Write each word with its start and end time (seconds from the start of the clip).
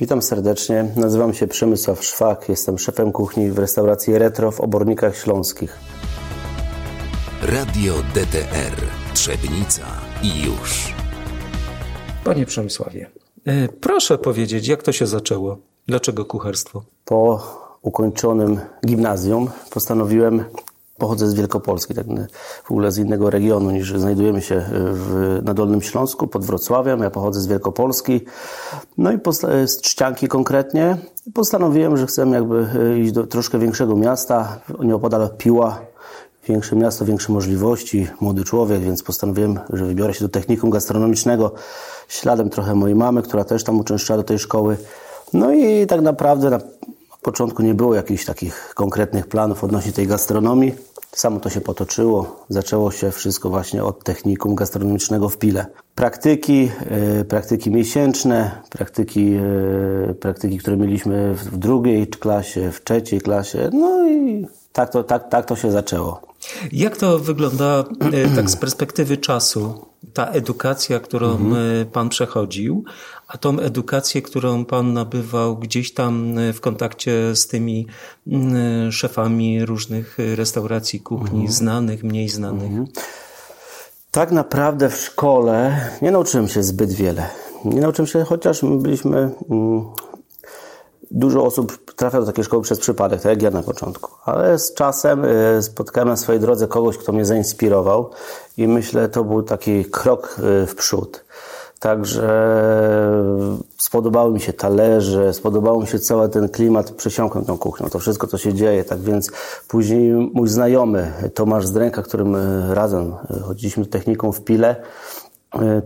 Witam 0.00 0.22
serdecznie. 0.22 0.92
Nazywam 0.96 1.34
się 1.34 1.46
Przemysław 1.46 2.04
Szwak. 2.04 2.48
Jestem 2.48 2.78
szefem 2.78 3.12
kuchni 3.12 3.50
w 3.50 3.58
restauracji 3.58 4.18
Retro 4.18 4.50
w 4.50 4.60
Obornikach 4.60 5.16
Śląskich. 5.16 5.78
Radio 7.42 7.94
DTR 8.14 8.82
Trzebnica 9.14 9.84
i 10.22 10.42
już. 10.42 10.94
Panie 12.24 12.46
Przemysławie, 12.46 13.10
e, 13.46 13.68
proszę 13.68 14.18
powiedzieć, 14.18 14.68
jak 14.68 14.82
to 14.82 14.92
się 14.92 15.06
zaczęło? 15.06 15.58
Dlaczego 15.86 16.24
kucharstwo? 16.24 16.82
Po 17.04 17.42
ukończonym 17.82 18.60
gimnazjum 18.86 19.50
postanowiłem 19.70 20.44
Pochodzę 20.98 21.28
z 21.28 21.34
Wielkopolski, 21.34 21.94
tak 21.94 22.06
w 22.64 22.70
ogóle 22.70 22.92
z 22.92 22.98
innego 22.98 23.30
regionu 23.30 23.70
niż 23.70 23.92
znajdujemy 23.92 24.42
się 24.42 24.64
w, 24.70 25.40
na 25.44 25.54
Dolnym 25.54 25.82
Śląsku, 25.82 26.26
pod 26.26 26.44
Wrocławiem. 26.44 27.00
Ja 27.00 27.10
pochodzę 27.10 27.40
z 27.40 27.46
Wielkopolski, 27.46 28.20
no 28.98 29.12
i 29.12 29.18
z 29.66 29.76
Trzcianki 29.76 30.28
konkretnie. 30.28 30.96
Postanowiłem, 31.34 31.96
że 31.96 32.06
chcę 32.06 32.28
jakby 32.28 32.66
e, 32.94 32.98
iść 32.98 33.12
do 33.12 33.26
troszkę 33.26 33.58
większego 33.58 33.96
miasta, 33.96 34.60
nieopodal 34.80 35.30
Piła. 35.38 35.80
Większe 36.48 36.76
miasto, 36.76 37.04
większe 37.04 37.32
możliwości, 37.32 38.08
młody 38.20 38.44
człowiek, 38.44 38.80
więc 38.80 39.02
postanowiłem, 39.02 39.58
że 39.72 39.84
wybiorę 39.84 40.14
się 40.14 40.24
do 40.24 40.28
technikum 40.28 40.70
gastronomicznego, 40.70 41.52
śladem 42.08 42.50
trochę 42.50 42.74
mojej 42.74 42.96
mamy, 42.96 43.22
która 43.22 43.44
też 43.44 43.64
tam 43.64 43.80
uczęszczała 43.80 44.18
do 44.18 44.24
tej 44.24 44.38
szkoły. 44.38 44.76
No 45.32 45.52
i 45.52 45.86
tak 45.86 46.00
naprawdę 46.00 46.50
na 46.50 46.60
początku 47.26 47.62
nie 47.62 47.74
było 47.74 47.94
jakichś 47.94 48.24
takich 48.24 48.72
konkretnych 48.74 49.26
planów 49.26 49.64
odnośnie 49.64 49.92
tej 49.92 50.06
gastronomii. 50.06 50.74
Samo 51.12 51.40
to 51.40 51.50
się 51.50 51.60
potoczyło. 51.60 52.44
Zaczęło 52.48 52.90
się 52.90 53.10
wszystko 53.10 53.50
właśnie 53.50 53.84
od 53.84 54.04
technikum 54.04 54.54
gastronomicznego 54.54 55.28
w 55.28 55.38
Pile. 55.38 55.66
Praktyki, 55.94 56.70
yy, 57.16 57.24
praktyki 57.24 57.70
miesięczne, 57.70 58.62
praktyki, 58.70 59.30
yy, 59.30 60.14
praktyki, 60.20 60.58
które 60.58 60.76
mieliśmy 60.76 61.34
w 61.34 61.56
drugiej 61.58 62.06
klasie, 62.06 62.72
w 62.72 62.84
trzeciej 62.84 63.20
klasie. 63.20 63.70
No 63.72 64.08
i 64.08 64.46
tak 64.72 64.90
to, 64.90 65.04
tak, 65.04 65.28
tak 65.28 65.46
to 65.46 65.56
się 65.56 65.70
zaczęło. 65.70 66.20
Jak 66.72 66.96
to 66.96 67.18
wygląda 67.18 67.84
e, 68.12 68.36
tak 68.36 68.50
z 68.50 68.56
perspektywy 68.56 69.16
czasu? 69.16 69.85
Ta 70.12 70.26
edukacja, 70.26 71.00
którą 71.00 71.30
mhm. 71.30 71.86
Pan 71.86 72.08
przechodził, 72.08 72.84
a 73.28 73.38
tą 73.38 73.58
edukację, 73.58 74.22
którą 74.22 74.64
Pan 74.64 74.92
nabywał 74.92 75.56
gdzieś 75.56 75.94
tam 75.94 76.38
e, 76.38 76.52
w 76.52 76.60
kontakcie 76.60 77.36
z 77.36 77.46
tymi 77.46 77.86
szefami 78.90 79.64
różnych 79.64 80.18
restauracji 80.34 81.00
kuchni, 81.00 81.40
mhm. 81.40 81.52
znanych, 81.52 82.04
mniej 82.04 82.28
znanych? 82.28 82.70
Mhm. 82.70 82.86
Tak 84.10 84.32
naprawdę 84.32 84.90
w 84.90 84.96
szkole 84.96 85.80
nie 86.02 86.10
nauczyłem 86.10 86.48
się 86.48 86.62
zbyt 86.62 86.92
wiele. 86.92 87.30
Nie 87.64 87.80
nauczyłem 87.80 88.06
się, 88.06 88.24
chociaż 88.24 88.60
byliśmy 88.64 89.30
Dużo 91.10 91.44
osób 91.44 91.94
trafia 91.94 92.20
do 92.20 92.26
takiej 92.26 92.44
szkoły 92.44 92.62
przez 92.62 92.80
przypadek, 92.80 93.20
tak 93.20 93.30
jak 93.30 93.42
ja 93.42 93.50
na 93.50 93.62
początku. 93.62 94.10
Ale 94.24 94.58
z 94.58 94.74
czasem 94.74 95.24
y, 95.24 95.62
spotkałem 95.62 96.08
na 96.08 96.16
swojej 96.16 96.40
drodze 96.40 96.68
kogoś, 96.68 96.98
kto 96.98 97.12
mnie 97.12 97.24
zainspirował 97.24 98.10
i 98.56 98.68
myślę, 98.68 99.08
to 99.08 99.24
był 99.24 99.42
taki 99.42 99.84
krok 99.84 100.36
y, 100.62 100.66
w 100.66 100.74
przód. 100.74 101.24
Także 101.78 102.52
spodobały 103.78 104.32
mi 104.32 104.40
się 104.40 104.52
talerze, 104.52 105.32
spodobało 105.32 105.80
mi 105.80 105.86
się 105.86 105.98
cały 105.98 106.28
ten 106.28 106.48
klimat, 106.48 106.90
przesiąkłem 106.90 107.44
tą 107.44 107.58
kuchnią, 107.58 107.88
to 107.88 107.98
wszystko, 107.98 108.26
co 108.26 108.38
się 108.38 108.54
dzieje. 108.54 108.84
Tak 108.84 109.00
więc 109.00 109.30
później 109.68 110.12
mój 110.12 110.48
znajomy 110.48 111.12
Tomasz 111.34 111.66
Zdręka, 111.66 112.02
którym 112.02 112.34
y, 112.34 112.74
razem 112.74 113.14
chodziliśmy 113.44 113.86
techniką 113.86 114.32
w 114.32 114.40
Pile, 114.40 114.76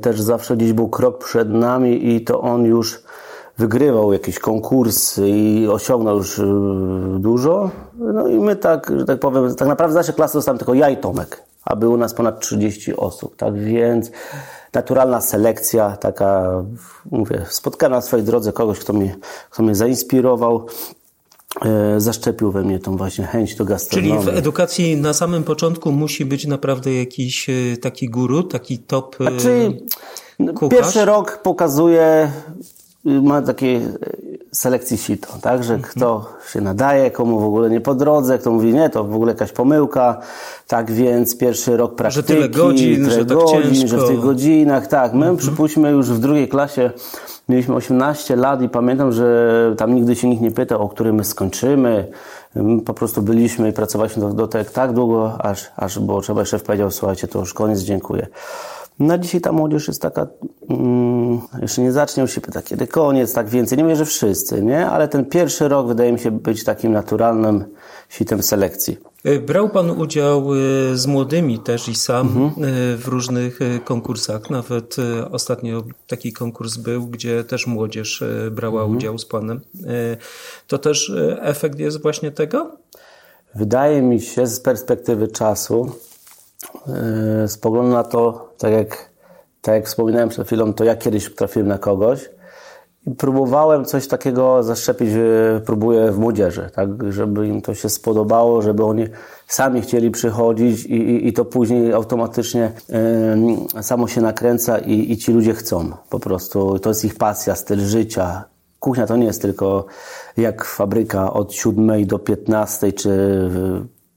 też 0.01 0.21
zawsze 0.21 0.57
gdzieś 0.57 0.73
był 0.73 0.89
krok 0.89 1.25
przed 1.25 1.51
nami 1.51 2.15
i 2.15 2.25
to 2.25 2.41
on 2.41 2.65
już 2.65 3.03
wygrywał 3.61 4.12
jakieś 4.12 4.39
konkursy 4.39 5.28
i 5.28 5.69
osiągnął 5.69 6.16
już 6.16 6.39
y, 6.39 6.44
dużo. 7.19 7.70
No 7.98 8.28
i 8.28 8.39
my 8.39 8.56
tak, 8.56 8.92
że 8.98 9.05
tak 9.05 9.20
powiem, 9.20 9.55
tak 9.55 9.69
naprawdę 9.69 9.92
z 9.92 9.97
naszej 9.97 10.14
klasy 10.14 10.34
dostałem 10.39 10.58
tylko 10.58 10.75
ja 10.75 10.91
i 10.91 10.97
Tomek, 10.97 11.42
a 11.64 11.77
było 11.77 11.97
nas 11.97 12.15
ponad 12.15 12.41
30 12.41 12.97
osób. 12.97 13.37
Tak 13.37 13.59
więc 13.59 14.10
naturalna 14.72 15.20
selekcja, 15.20 15.97
taka, 15.97 16.62
mówię, 17.10 17.47
spotkałem 17.49 17.93
na 17.93 18.00
swojej 18.00 18.26
drodze 18.26 18.53
kogoś, 18.53 18.78
kto 18.78 18.93
mnie, 18.93 19.16
kto 19.50 19.62
mnie 19.62 19.75
zainspirował. 19.75 20.66
E, 21.65 22.00
zaszczepił 22.00 22.53
we 22.53 22.62
mnie 22.62 22.78
tą 22.78 22.97
właśnie 22.97 23.25
chęć 23.25 23.54
do 23.54 23.65
gastronomii. 23.65 24.19
Czyli 24.19 24.32
w 24.32 24.38
edukacji 24.38 24.97
na 24.97 25.12
samym 25.12 25.44
początku 25.44 25.93
musi 25.93 26.25
być 26.25 26.47
naprawdę 26.47 26.94
jakiś 26.94 27.50
e, 27.50 27.53
taki 27.76 28.09
guru, 28.09 28.43
taki 28.43 28.78
top 28.78 29.16
znaczy, 29.16 29.76
kucharz? 30.54 30.70
Pierwszy 30.70 31.04
rok 31.04 31.38
pokazuje 31.43 32.32
ma 33.05 33.43
takie 33.43 33.81
selekcji 34.53 34.99
sito, 34.99 35.28
tak, 35.43 35.65
że 35.65 35.75
mhm. 35.75 35.93
kto 35.93 36.27
się 36.53 36.61
nadaje, 36.61 37.11
komu 37.11 37.41
w 37.41 37.44
ogóle 37.44 37.71
nie 37.71 37.81
po 37.81 37.94
drodze, 37.94 38.38
kto 38.38 38.50
mówi 38.50 38.72
nie, 38.72 38.91
to 38.91 39.05
w 39.05 39.15
ogóle 39.15 39.33
jakaś 39.33 39.53
pomyłka, 39.53 40.21
tak 40.66 40.91
więc 40.91 41.37
pierwszy 41.37 41.77
rok 41.77 41.94
praktyki, 41.94 42.28
że 42.28 42.34
tyle 42.34 42.49
godzin, 42.49 43.05
tyle 43.05 43.11
że, 43.11 43.27
tak 43.27 43.38
godzin 43.38 43.88
że 43.88 43.99
w 43.99 44.09
tych 44.09 44.21
godzinach, 44.21 44.87
tak, 44.87 45.12
my 45.12 45.19
mhm. 45.19 45.37
przypuśćmy 45.37 45.91
już 45.91 46.11
w 46.11 46.19
drugiej 46.19 46.49
klasie 46.49 46.91
mieliśmy 47.49 47.75
18 47.75 48.37
lat 48.37 48.62
i 48.62 48.69
pamiętam, 48.69 49.12
że 49.12 49.75
tam 49.78 49.94
nigdy 49.94 50.17
się 50.17 50.28
nikt 50.28 50.43
nie 50.43 50.50
pytał, 50.50 50.82
o 50.82 50.88
którym 50.88 51.17
my 51.17 51.25
skończymy, 51.25 52.09
my 52.55 52.82
po 52.82 52.94
prostu 52.94 53.22
byliśmy 53.22 53.69
i 53.69 53.72
pracowaliśmy 53.72 54.22
do, 54.22 54.28
do 54.28 54.49
tak, 54.49 54.71
tak 54.71 54.93
długo, 54.93 55.37
aż, 55.38 55.71
aż 55.77 55.99
bo 55.99 56.21
trzeba 56.21 56.44
szef 56.44 56.62
powiedział, 56.62 56.91
słuchajcie, 56.91 57.28
to 57.28 57.38
już 57.38 57.55
koniec, 57.55 57.81
dziękuję. 57.81 58.27
Na 59.00 59.19
dzisiaj 59.19 59.41
ta 59.41 59.53
młodzież 59.53 59.88
jest 59.88 60.03
taka, 60.03 60.27
mm, 60.71 61.41
jeszcze 61.62 61.83
nie 61.83 61.93
zacznie 61.93 62.21
już 62.21 62.33
się 62.33 62.41
pytać, 62.41 62.65
kiedy 62.65 62.87
koniec, 62.87 63.33
tak 63.33 63.49
więcej. 63.49 63.78
Nie 63.78 63.84
mówię, 63.84 63.97
że 63.97 64.05
wszyscy, 64.05 64.62
nie? 64.62 64.87
Ale 64.87 65.09
ten 65.09 65.25
pierwszy 65.25 65.69
rok 65.69 65.87
wydaje 65.87 66.12
mi 66.12 66.19
się 66.19 66.31
być 66.31 66.65
takim 66.65 66.93
naturalnym 66.93 67.65
sitem 68.09 68.43
selekcji. 68.43 68.97
E, 69.25 69.38
brał 69.38 69.69
Pan 69.69 69.91
udział 69.91 70.55
e, 70.55 70.56
z 70.97 71.06
młodymi 71.06 71.59
też 71.59 71.88
i 71.88 71.94
sam 71.94 72.27
mhm. 72.27 72.47
E, 72.47 72.97
w 72.97 73.09
różnych 73.09 73.59
konkursach. 73.84 74.50
Nawet 74.50 74.97
ostatnio 75.31 75.82
taki 76.06 76.32
konkurs 76.32 76.77
był, 76.77 77.06
gdzie 77.06 77.44
też 77.44 77.67
młodzież 77.67 78.25
brała 78.50 78.81
mhm. 78.81 78.99
udział 78.99 79.19
z 79.19 79.27
Panem. 79.27 79.61
To 80.67 80.78
też 80.78 81.12
efekt 81.41 81.78
jest 81.78 82.03
właśnie 82.03 82.31
tego? 82.31 82.77
Wydaje 83.55 84.03
mi 84.03 84.21
się 84.21 84.47
z 84.47 84.61
perspektywy 84.61 85.28
czasu, 85.28 85.93
spoglądam 87.47 87.93
na 87.93 88.04
to, 88.04 88.53
tak 88.59 88.72
jak, 88.72 89.10
tak 89.60 89.75
jak 89.75 89.87
wspominałem 89.87 90.28
przed 90.28 90.47
chwilą, 90.47 90.72
to 90.72 90.84
ja 90.84 90.97
kiedyś 90.97 91.34
trafiłem 91.34 91.69
na 91.69 91.78
kogoś 91.78 92.31
i 93.06 93.10
próbowałem 93.10 93.84
coś 93.84 94.09
takiego 94.09 94.62
zaszczepić, 94.62 95.09
próbuję 95.65 96.12
w 96.12 96.19
młodzieży, 96.19 96.70
tak, 96.75 97.12
żeby 97.12 97.49
im 97.49 97.62
to 97.62 97.75
się 97.75 97.88
spodobało, 97.88 98.62
żeby 98.62 98.84
oni 98.84 99.06
sami 99.49 99.81
chcieli 99.81 100.10
przychodzić 100.10 100.84
i, 100.84 100.94
i, 100.94 101.28
i 101.28 101.32
to 101.32 101.44
później 101.44 101.93
automatycznie 101.93 102.72
yy, 103.75 103.82
samo 103.82 104.09
się 104.09 104.20
nakręca 104.20 104.78
i, 104.78 105.12
i 105.12 105.16
ci 105.16 105.32
ludzie 105.32 105.54
chcą 105.54 105.93
po 106.10 106.20
prostu. 106.20 106.78
To 106.78 106.91
jest 106.91 107.04
ich 107.04 107.15
pasja, 107.15 107.54
styl 107.54 107.81
życia. 107.81 108.44
Kuchnia 108.81 109.06
to 109.06 109.16
nie 109.16 109.26
jest 109.26 109.43
tylko 109.43 109.87
jak 110.37 110.65
fabryka 110.65 111.32
od 111.32 111.53
7 111.53 112.06
do 112.06 112.19
15 112.19 112.93
czy 112.93 113.10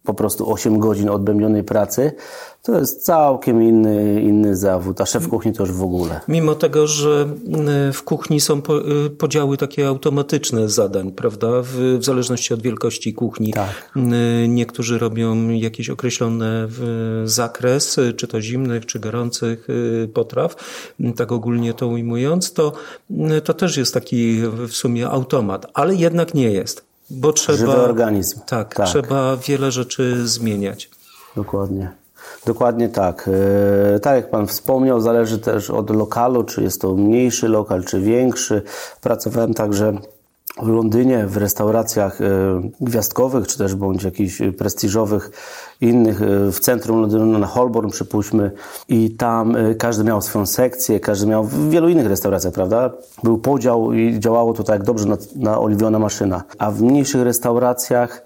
po 0.04 0.14
prostu 0.14 0.52
8 0.52 0.80
godzin 0.80 1.10
odbębnionej 1.10 1.64
pracy, 1.64 2.12
to 2.62 2.80
jest 2.80 3.06
całkiem 3.06 3.64
inny, 3.64 4.22
inny 4.22 4.56
zawód, 4.56 5.02
a 5.02 5.06
szef 5.06 5.28
kuchni 5.28 5.54
to 5.54 5.64
już 5.64 5.72
w 5.72 5.84
ogóle. 5.84 6.22
Mimo 6.28 6.56
tego, 6.56 6.88
że 6.88 7.28
y, 7.90 7.94
w 7.94 8.04
kuchni 8.04 8.40
są 8.40 8.62
y, 9.06 9.10
podziały 9.10 9.58
takie 9.58 9.88
automatyczne 9.88 10.70
zadań, 10.70 11.12
prawda, 11.12 11.48
w, 11.62 11.98
w 12.00 12.04
zależności 12.04 12.54
od 12.54 12.62
wielkości 12.62 13.14
kuchni. 13.14 13.54
Tak. 13.54 13.92
Y, 13.96 14.48
niektórzy 14.48 14.98
robią 14.98 15.50
jakiś 15.50 15.90
określony 15.90 16.68
zakres, 17.26 18.00
czy 18.18 18.28
to 18.28 18.42
zimnych, 18.42 18.86
czy 18.86 19.00
gorących 19.00 19.68
potraw, 20.14 20.56
tak 21.16 21.32
ogólnie 21.32 21.74
to 21.74 21.88
ujmując, 21.88 22.54
to, 22.54 22.74
to 23.44 23.54
też 23.54 23.78
jest 23.78 23.94
taki 23.94 24.42
w 24.68 24.72
sumie 24.72 25.10
automat, 25.10 25.66
ale 25.74 25.96
jednak 25.96 26.34
nie 26.34 26.52
jest. 26.52 26.93
Bo 27.10 27.34
trzeba, 27.34 27.58
Żywy 27.58 27.76
organizm. 27.76 28.40
Tak, 28.46 28.76
tak, 28.76 28.88
trzeba 28.88 29.38
wiele 29.38 29.72
rzeczy 29.72 30.28
zmieniać. 30.28 30.90
Dokładnie. 31.36 31.92
Dokładnie 32.46 32.90
tak. 32.90 33.30
E, 33.96 34.00
tak 34.00 34.16
jak 34.16 34.30
Pan 34.30 34.48
wspomniał, 34.48 35.02
zależy 35.02 35.40
też 35.40 35.70
od 35.70 35.90
lokalu, 35.90 36.44
czy 36.44 36.64
jest 36.64 36.82
to 36.82 36.96
mniejszy 36.96 37.48
lokal, 37.48 37.84
czy 37.84 38.02
większy. 38.02 38.62
Pracowałem 39.02 39.54
także 39.54 39.94
w 40.62 40.68
Londynie 40.68 41.28
w 41.28 41.38
restauracjach 41.38 42.22
e, 42.22 42.26
gwiazdkowych, 42.82 43.48
czy 43.48 43.58
też 43.58 43.76
bądź 43.76 44.04
jakichś 44.04 44.42
prestiżowych 44.58 45.32
innych, 45.82 46.22
e, 46.22 46.52
w 46.52 46.60
centrum 46.60 47.02
Londynu 47.02 47.40
na 47.40 47.48
Holborn 47.48 47.90
przypuśćmy 47.90 48.52
i 48.90 49.12
tam 49.12 49.56
każdy 49.78 50.04
miał 50.04 50.22
swoją 50.22 50.46
sekcję, 50.46 51.00
każdy 51.00 51.28
miał 51.28 51.44
w 51.44 51.70
wielu 51.70 51.90
innych 51.90 52.08
restauracjach, 52.08 52.54
prawda? 52.54 52.92
Był 53.24 53.38
podział 53.38 53.94
i 53.94 54.20
działało 54.20 54.54
to 54.54 54.64
tak 54.64 54.84
dobrze 54.84 55.06
na, 55.06 55.18
na 55.36 55.60
oliwiona 55.60 56.00
maszyna. 56.00 56.44
A 56.58 56.72
w 56.72 56.82
mniejszych 56.82 57.22
restauracjach 57.22 58.24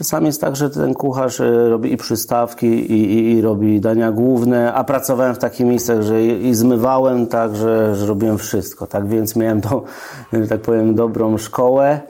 Czasami 0.00 0.26
jest 0.26 0.40
tak, 0.40 0.56
że 0.56 0.70
ten 0.70 0.94
kucharz 0.94 1.40
e, 1.40 1.68
robi 1.68 1.92
i 1.92 1.96
przystawki, 1.96 2.66
i, 2.66 2.92
i, 2.92 3.32
i 3.32 3.40
robi 3.40 3.80
dania 3.80 4.12
główne, 4.12 4.72
a 4.74 4.84
pracowałem 4.84 5.34
w 5.34 5.38
takich 5.38 5.66
miejscach, 5.66 6.02
że 6.02 6.24
i, 6.24 6.46
i 6.46 6.54
zmywałem, 6.54 7.26
tak, 7.26 7.56
że, 7.56 7.96
że 7.96 8.06
robiłem 8.06 8.38
wszystko. 8.38 8.86
Tak 8.86 9.08
więc 9.08 9.36
miałem 9.36 9.60
tą, 9.60 9.82
że 10.32 10.48
tak 10.48 10.60
powiem, 10.60 10.94
dobrą 10.94 11.38
szkołę. 11.38 12.00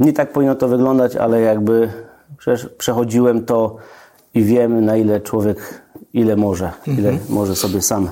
Nie 0.00 0.12
tak 0.12 0.32
powinno 0.32 0.54
to 0.54 0.68
wyglądać, 0.68 1.16
ale 1.16 1.40
jakby 1.40 1.92
przechodziłem 2.78 3.44
to 3.44 3.76
i 4.34 4.42
wiem, 4.42 4.84
na 4.84 4.96
ile 4.96 5.20
człowiek, 5.20 5.82
ile 6.12 6.36
może, 6.36 6.72
ile 6.86 7.08
mhm. 7.08 7.20
może 7.28 7.56
sobie 7.56 7.82
sam 7.82 8.08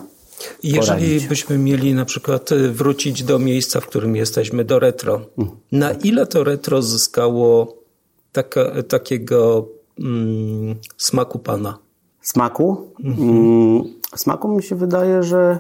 jeżeli 0.62 1.20
byśmy 1.20 1.58
mieli 1.58 1.94
na 1.94 2.04
przykład 2.04 2.52
y, 2.52 2.72
wrócić 2.72 3.24
do 3.24 3.38
miejsca, 3.38 3.80
w 3.80 3.86
którym 3.86 4.16
jesteśmy, 4.16 4.64
do 4.64 4.78
retro, 4.78 5.20
na 5.72 5.92
ile 5.92 6.26
to 6.26 6.44
retro 6.44 6.82
zyskało 6.82 7.76
taka, 8.36 8.82
takiego 8.88 9.68
mm, 9.98 10.74
smaku 10.96 11.38
pana? 11.38 11.78
Smaku? 12.20 12.92
Mhm. 13.04 13.28
Mm, 13.28 13.82
smaku 14.16 14.48
mi 14.48 14.62
się 14.62 14.76
wydaje, 14.76 15.22
że 15.22 15.58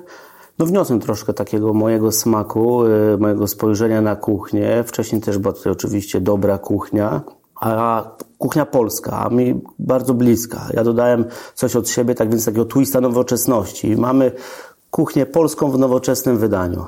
no 0.58 0.66
wniosłem 0.66 1.00
troszkę 1.00 1.34
takiego 1.34 1.74
mojego 1.74 2.12
smaku, 2.12 2.84
y, 2.86 3.18
mojego 3.18 3.46
spojrzenia 3.46 4.00
na 4.00 4.16
kuchnię. 4.16 4.84
Wcześniej 4.86 5.20
też 5.20 5.38
była 5.38 5.54
tutaj 5.54 5.72
oczywiście 5.72 6.20
dobra 6.20 6.58
kuchnia, 6.58 7.22
a 7.60 8.02
kuchnia 8.38 8.66
polska, 8.66 9.24
a 9.26 9.28
mi 9.28 9.60
bardzo 9.78 10.14
bliska. 10.14 10.68
Ja 10.72 10.84
dodałem 10.84 11.24
coś 11.54 11.76
od 11.76 11.88
siebie, 11.88 12.14
tak 12.14 12.30
więc 12.30 12.44
takiego 12.44 12.64
twista 12.64 13.00
nowoczesności. 13.00 13.96
Mamy 13.96 14.32
kuchnię 14.90 15.26
polską 15.26 15.70
w 15.70 15.78
nowoczesnym 15.78 16.38
wydaniu. 16.38 16.86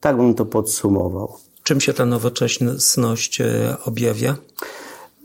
Tak 0.00 0.16
bym 0.16 0.34
to 0.34 0.44
podsumował. 0.44 1.32
Czym 1.62 1.80
się 1.80 1.92
ta 1.92 2.06
nowoczesność 2.06 3.40
e, 3.40 3.76
objawia? 3.84 4.36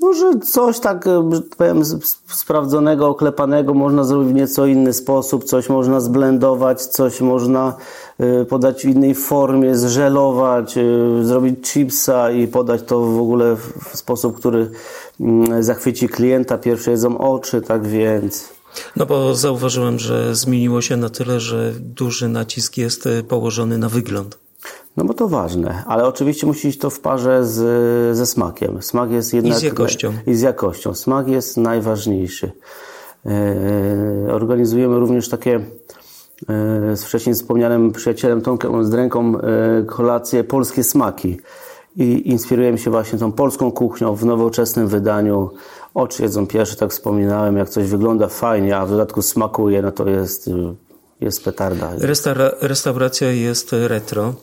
Może 0.03 0.39
coś 0.39 0.79
tak, 0.79 1.07
e, 1.07 1.29
tak 1.50 1.57
powiem, 1.57 1.81
sprawdzonego, 2.27 3.07
oklepanego 3.07 3.73
można 3.73 4.03
zrobić 4.03 4.29
w 4.29 4.35
nieco 4.35 4.65
inny 4.65 4.94
sposób, 4.94 5.44
coś 5.44 5.69
można 5.69 6.00
zblendować, 6.00 6.85
coś 6.85 7.21
można 7.21 7.73
e, 8.19 8.45
podać 8.45 8.81
w 8.81 8.85
innej 8.85 9.15
formie, 9.15 9.75
zżelować, 9.75 10.75
zrobić 11.21 11.67
chipsa 11.67 12.31
i 12.31 12.47
podać 12.47 12.81
to 12.83 13.00
w 13.00 13.21
ogóle 13.21 13.55
w 13.55 13.97
sposób, 13.97 14.38
który 14.38 14.71
mm, 15.19 15.63
zachwyci 15.63 16.09
klienta. 16.09 16.57
Pierwsze 16.57 16.91
jedzą 16.91 17.17
oczy, 17.17 17.61
tak 17.61 17.88
więc... 17.88 18.50
No 18.95 19.05
bo 19.05 19.35
zauważyłem, 19.35 20.00
że 20.00 20.35
zmieniło 20.35 20.81
się 20.81 20.97
na 20.97 21.09
tyle, 21.09 21.39
że 21.39 21.73
duży 21.79 22.29
nacisk 22.29 22.77
jest 22.77 23.07
e, 23.07 23.23
położony 23.23 23.77
na 23.77 23.89
wygląd. 23.89 24.42
No 24.97 25.05
bo 25.05 25.13
to 25.13 25.27
ważne, 25.27 25.83
ale 25.87 26.07
oczywiście 26.07 26.47
musi 26.47 26.67
iść 26.67 26.79
to 26.79 26.89
w 26.89 26.99
parze 26.99 27.45
z, 27.45 28.17
ze 28.17 28.25
smakiem. 28.25 28.81
Smak 28.81 29.11
jest 29.11 29.33
jednak... 29.33 29.57
I 29.57 29.59
z 29.59 29.63
jakością. 29.63 30.13
I 30.27 30.35
z 30.35 30.41
jakością. 30.41 30.93
Smak 30.93 31.27
jest 31.27 31.57
najważniejszy. 31.57 32.51
E, 33.25 34.33
organizujemy 34.33 34.99
również 34.99 35.29
takie 35.29 35.55
e, 35.55 35.61
z 36.97 37.03
wcześniej 37.03 37.35
wspomnianym 37.35 37.91
przyjacielem 37.91 38.41
Tomkiem 38.41 38.85
z 38.85 38.93
ręką 38.93 39.33
kolacje 39.87 40.43
polskie 40.43 40.83
smaki. 40.83 41.39
I 41.95 42.29
inspirujemy 42.29 42.77
się 42.77 42.91
właśnie 42.91 43.19
tą 43.19 43.31
polską 43.31 43.71
kuchnią 43.71 44.15
w 44.15 44.25
nowoczesnym 44.25 44.87
wydaniu 44.87 45.49
oczy 45.93 46.23
jedzą 46.23 46.47
pierwsze, 46.47 46.75
tak 46.75 46.91
wspominałem, 46.91 47.57
jak 47.57 47.69
coś 47.69 47.87
wygląda 47.87 48.27
fajnie, 48.27 48.77
a 48.77 48.85
w 48.85 48.89
dodatku 48.89 49.21
smakuje, 49.21 49.81
no 49.81 49.91
to 49.91 50.09
jest, 50.09 50.49
jest 51.21 51.43
petarda. 51.43 51.91
Restaura 51.97 52.51
restauracja 52.61 53.31
jest 53.31 53.71
retro, 53.87 54.33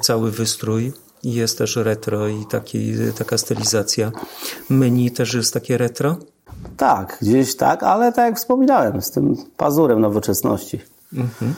cały 0.00 0.30
wystrój 0.30 0.92
jest 1.22 1.58
też 1.58 1.76
retro 1.76 2.28
i 2.28 2.46
taki, 2.46 2.92
taka 3.18 3.38
stylizacja. 3.38 4.12
Menu 4.70 5.10
też 5.10 5.34
jest 5.34 5.54
takie 5.54 5.78
retro? 5.78 6.16
Tak, 6.76 7.18
gdzieś 7.22 7.56
tak, 7.56 7.82
ale 7.82 8.12
tak 8.12 8.26
jak 8.26 8.38
wspominałem, 8.38 9.02
z 9.02 9.10
tym 9.10 9.36
pazurem 9.56 10.00
nowoczesności. 10.00 10.80
Mhm. 11.12 11.54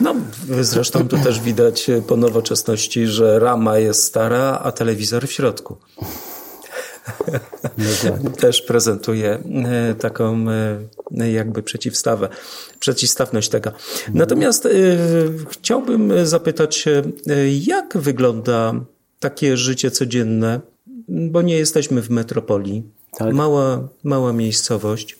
No, 0.00 0.14
zresztą 0.60 1.08
tu 1.08 1.18
też 1.18 1.40
widać 1.40 1.90
po 2.06 2.16
nowoczesności, 2.16 3.06
że 3.06 3.38
rama 3.38 3.78
jest 3.78 4.02
stara, 4.02 4.60
a 4.62 4.72
telewizor 4.72 5.26
w 5.26 5.32
środku. 5.32 5.76
Też 8.40 8.62
prezentuje 8.62 9.38
e, 9.64 9.94
taką 9.94 10.46
e, 10.50 11.30
jakby 11.32 11.62
przeciwstawę, 11.62 12.28
przeciwstawność 12.80 13.48
tego. 13.48 13.72
Natomiast 14.14 14.66
e, 14.66 14.70
chciałbym 15.50 16.26
zapytać 16.26 16.76
się, 16.76 17.02
jak 17.66 17.98
wygląda 17.98 18.74
takie 19.20 19.56
życie 19.56 19.90
codzienne, 19.90 20.60
bo 21.08 21.42
nie 21.42 21.56
jesteśmy 21.56 22.02
w 22.02 22.10
metropolii. 22.10 22.82
Tak. 23.18 23.34
Mała, 23.34 23.88
mała 24.04 24.32
miejscowość. 24.32 25.18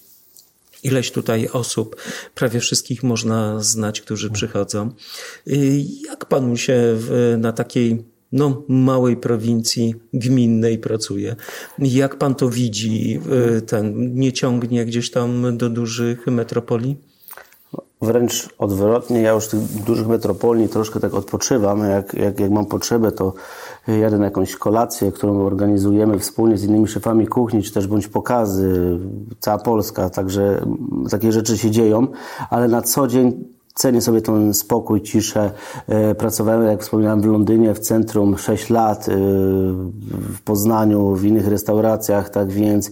Ileś 0.82 1.12
tutaj 1.12 1.48
osób, 1.52 1.96
prawie 2.34 2.60
wszystkich 2.60 3.02
można 3.02 3.60
znać, 3.60 4.00
którzy 4.00 4.30
przychodzą. 4.30 4.90
Jak 6.08 6.24
panu 6.24 6.56
się 6.56 6.98
na 7.38 7.52
takiej 7.52 8.04
no, 8.32 8.62
małej 8.68 9.16
prowincji 9.16 9.94
gminnej 10.14 10.78
pracuje. 10.78 11.36
Jak 11.78 12.16
pan 12.16 12.34
to 12.34 12.48
widzi, 12.48 13.20
y, 13.56 13.60
ten 13.60 14.14
nie 14.14 14.32
ciągnie 14.32 14.84
gdzieś 14.84 15.10
tam 15.10 15.56
do 15.56 15.68
dużych 15.70 16.26
metropolii? 16.26 16.96
Wręcz 18.02 18.48
odwrotnie, 18.58 19.20
ja 19.20 19.32
już 19.32 19.48
tych 19.48 19.60
dużych 19.60 20.06
metropolii 20.06 20.68
troszkę 20.68 21.00
tak 21.00 21.14
odpoczywam. 21.14 21.90
Jak, 21.90 22.14
jak, 22.14 22.40
jak 22.40 22.50
mam 22.50 22.66
potrzebę, 22.66 23.12
to 23.12 23.34
jadę 23.88 24.18
na 24.18 24.24
jakąś 24.24 24.56
kolację, 24.56 25.12
którą 25.12 25.46
organizujemy 25.46 26.18
wspólnie 26.18 26.58
z 26.58 26.64
innymi 26.64 26.88
szefami 26.88 27.26
kuchni, 27.26 27.62
czy 27.62 27.72
też 27.72 27.86
bądź 27.86 28.08
pokazy, 28.08 28.98
cała 29.40 29.58
Polska, 29.58 30.10
także 30.10 30.66
takie 31.10 31.32
rzeczy 31.32 31.58
się 31.58 31.70
dzieją, 31.70 32.06
ale 32.50 32.68
na 32.68 32.82
co 32.82 33.06
dzień 33.06 33.55
Cenię 33.76 34.00
sobie 34.00 34.22
ten 34.22 34.54
spokój, 34.54 35.02
ciszę. 35.02 35.50
E, 35.88 36.14
pracowałem, 36.14 36.66
jak 36.66 36.82
wspomniałem, 36.82 37.20
w 37.20 37.26
Londynie, 37.26 37.74
w 37.74 37.78
centrum 37.78 38.38
6 38.38 38.70
lat, 38.70 39.08
e, 39.08 39.12
w 40.12 40.42
Poznaniu, 40.44 41.14
w 41.14 41.24
innych 41.24 41.48
restauracjach, 41.48 42.30
tak 42.30 42.48
więc 42.48 42.90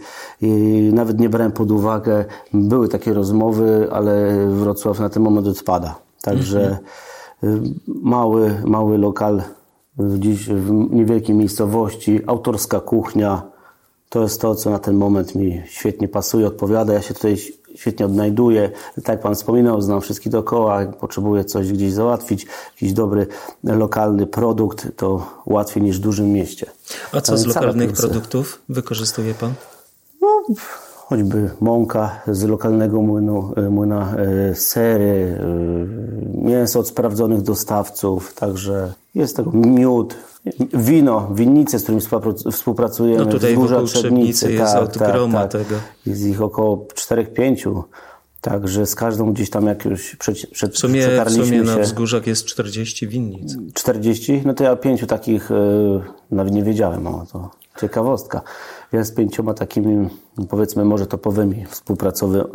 nawet 0.92 1.20
nie 1.20 1.28
brałem 1.28 1.52
pod 1.52 1.70
uwagę. 1.70 2.24
Były 2.54 2.88
takie 2.88 3.14
rozmowy, 3.14 3.88
ale 3.92 4.36
Wrocław 4.48 5.00
na 5.00 5.08
ten 5.08 5.22
moment 5.22 5.46
odpada. 5.46 5.94
Także 6.22 6.78
mhm. 7.42 7.74
mały, 7.86 8.54
mały 8.64 8.98
lokal 8.98 9.42
dziś 9.98 10.48
w 10.48 10.70
niewielkiej 10.70 11.36
miejscowości, 11.36 12.20
autorska 12.26 12.80
kuchnia, 12.80 13.42
to 14.14 14.22
jest 14.22 14.40
to, 14.40 14.54
co 14.54 14.70
na 14.70 14.78
ten 14.78 14.96
moment 14.96 15.34
mi 15.34 15.62
świetnie 15.66 16.08
pasuje, 16.08 16.46
odpowiada. 16.46 16.92
Ja 16.92 17.02
się 17.02 17.14
tutaj 17.14 17.36
świetnie 17.74 18.06
odnajduję. 18.06 18.70
Tak 18.94 19.08
jak 19.08 19.20
Pan 19.20 19.34
wspominał, 19.34 19.82
znam 19.82 20.00
wszystkich 20.00 20.32
dookoła. 20.32 20.86
Potrzebuję 20.86 21.44
coś 21.44 21.72
gdzieś 21.72 21.92
załatwić, 21.92 22.46
jakiś 22.74 22.92
dobry 22.92 23.26
lokalny 23.64 24.26
produkt, 24.26 24.88
to 24.96 25.26
łatwiej 25.46 25.82
niż 25.82 25.98
w 25.98 26.00
dużym 26.00 26.32
mieście. 26.32 26.66
A 27.12 27.20
co 27.20 27.38
z 27.38 27.46
lokalnych 27.46 27.92
produktów 27.92 28.62
wykorzystuje 28.68 29.34
Pan? 29.34 29.52
No, 30.20 30.42
choćby 31.08 31.50
mąka 31.60 32.20
z 32.26 32.42
lokalnego 32.44 33.02
młynu, 33.02 33.52
e, 33.56 33.70
młyna, 33.70 34.16
e, 34.16 34.54
sery, 34.54 35.38
e, 35.40 36.46
mięso 36.48 36.80
od 36.80 36.88
sprawdzonych 36.88 37.42
dostawców, 37.42 38.34
także 38.34 38.92
jest 39.14 39.36
tego 39.36 39.50
miód, 39.54 40.16
wino, 40.74 41.30
winnice, 41.34 41.78
z 41.78 41.82
którymi 41.82 42.02
współpracujemy. 42.52 43.24
No 43.24 43.32
tutaj 43.32 43.54
wokół 43.54 43.86
Trzebnicy 43.86 44.52
jest 44.52 44.72
tak, 44.72 44.82
od 44.82 44.98
tak, 44.98 45.12
groma 45.12 45.46
tak. 45.46 45.50
tego. 45.50 45.80
Jest 46.06 46.22
ich 46.22 46.42
około 46.42 46.76
4-5. 46.76 47.82
Także 48.40 48.86
z 48.86 48.94
każdą 48.94 49.32
gdzieś 49.32 49.50
tam 49.50 49.66
jak 49.66 49.84
już 49.84 50.16
przed, 50.16 50.50
przed, 50.50 50.74
w 50.74 50.78
sumie, 50.78 51.08
w 51.26 51.30
sumie 51.30 51.62
na 51.62 51.78
wzgórzach 51.78 52.26
jest 52.26 52.44
40 52.44 53.08
winnic. 53.08 53.56
40? 53.74 54.42
No 54.44 54.54
to 54.54 54.64
ja 54.64 54.76
pięciu 54.76 55.06
takich 55.06 55.50
yy, 55.50 56.00
nawet 56.30 56.54
nie 56.54 56.62
wiedziałem. 56.62 57.06
O, 57.06 57.26
to 57.32 57.50
ciekawostka. 57.80 58.40
Ja 58.92 59.04
z 59.04 59.12
pięcioma 59.12 59.54
takimi, 59.54 60.08
powiedzmy, 60.48 60.84
może 60.84 61.06
topowymi 61.06 61.66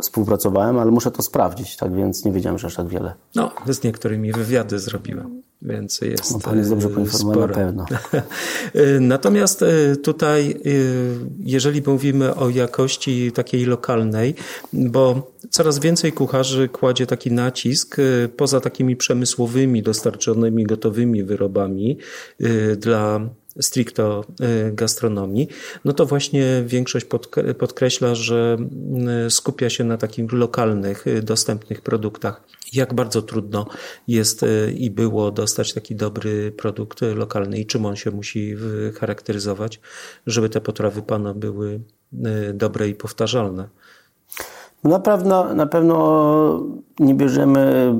współpracowałem, 0.00 0.78
ale 0.78 0.90
muszę 0.90 1.10
to 1.10 1.22
sprawdzić, 1.22 1.76
tak 1.76 1.94
więc 1.94 2.24
nie 2.24 2.32
wiedziałem, 2.32 2.58
że 2.58 2.66
aż 2.66 2.74
tak 2.74 2.88
wiele. 2.88 3.14
No, 3.34 3.50
z 3.68 3.82
niektórymi 3.82 4.32
wywiady 4.32 4.78
zrobiłem, 4.78 5.42
więc 5.62 6.00
jest. 6.00 6.32
No, 6.32 6.38
pan 6.40 6.58
jest 6.58 6.70
dobrze 6.70 6.88
poinformowany 6.88 7.46
na 7.46 7.54
pewno. 7.54 7.86
Natomiast 9.00 9.62
e, 9.62 9.96
tutaj, 9.96 10.50
e, 10.50 10.54
jeżeli 11.38 11.82
mówimy 11.86 12.34
o 12.34 12.48
jakości 12.48 13.32
takiej 13.32 13.64
lokalnej, 13.64 14.34
bo 14.72 15.32
coraz 15.50 15.78
więcej 15.78 16.12
kucharzy 16.12 16.68
kładzie 16.68 17.06
taki 17.06 17.32
nacisk 17.32 17.96
e, 17.98 18.28
poza 18.28 18.60
takimi 18.60 18.96
przemysłowymi, 18.96 19.82
dostarczonymi, 19.82 20.64
gotowymi 20.64 21.24
wyrobami 21.24 21.98
dla 22.76 23.20
stricto 23.60 24.24
y, 24.68 24.72
gastronomii, 24.72 25.48
no 25.84 25.92
to 25.92 26.06
właśnie 26.06 26.62
większość 26.66 27.06
podkreśla, 27.58 28.14
że 28.14 28.56
y, 29.26 29.30
skupia 29.30 29.70
się 29.70 29.84
na 29.84 29.96
takich 29.96 30.32
lokalnych, 30.32 31.06
y, 31.06 31.22
dostępnych 31.22 31.80
produktach. 31.80 32.42
Jak 32.72 32.94
bardzo 32.94 33.22
trudno 33.22 33.66
jest 34.08 34.44
i 34.74 34.90
było 34.90 35.30
dostać 35.30 35.74
taki 35.74 35.94
dobry 35.94 36.52
produkt 36.52 37.00
lokalny 37.14 37.58
i 37.58 37.66
czym 37.66 37.86
on 37.86 37.96
się 37.96 38.10
musi 38.10 38.54
charakteryzować, 39.00 39.80
żeby 40.26 40.48
te 40.48 40.60
potrawy 40.60 41.02
Pana 41.02 41.34
były 41.34 41.80
dobre 42.54 42.88
i 42.88 42.94
powtarzalne. 42.94 43.68
No 44.84 44.90
na 44.90 44.98
pewno, 44.98 45.54
na 45.54 45.66
pewno 45.66 46.66
nie 46.98 47.14
bierzemy 47.14 47.94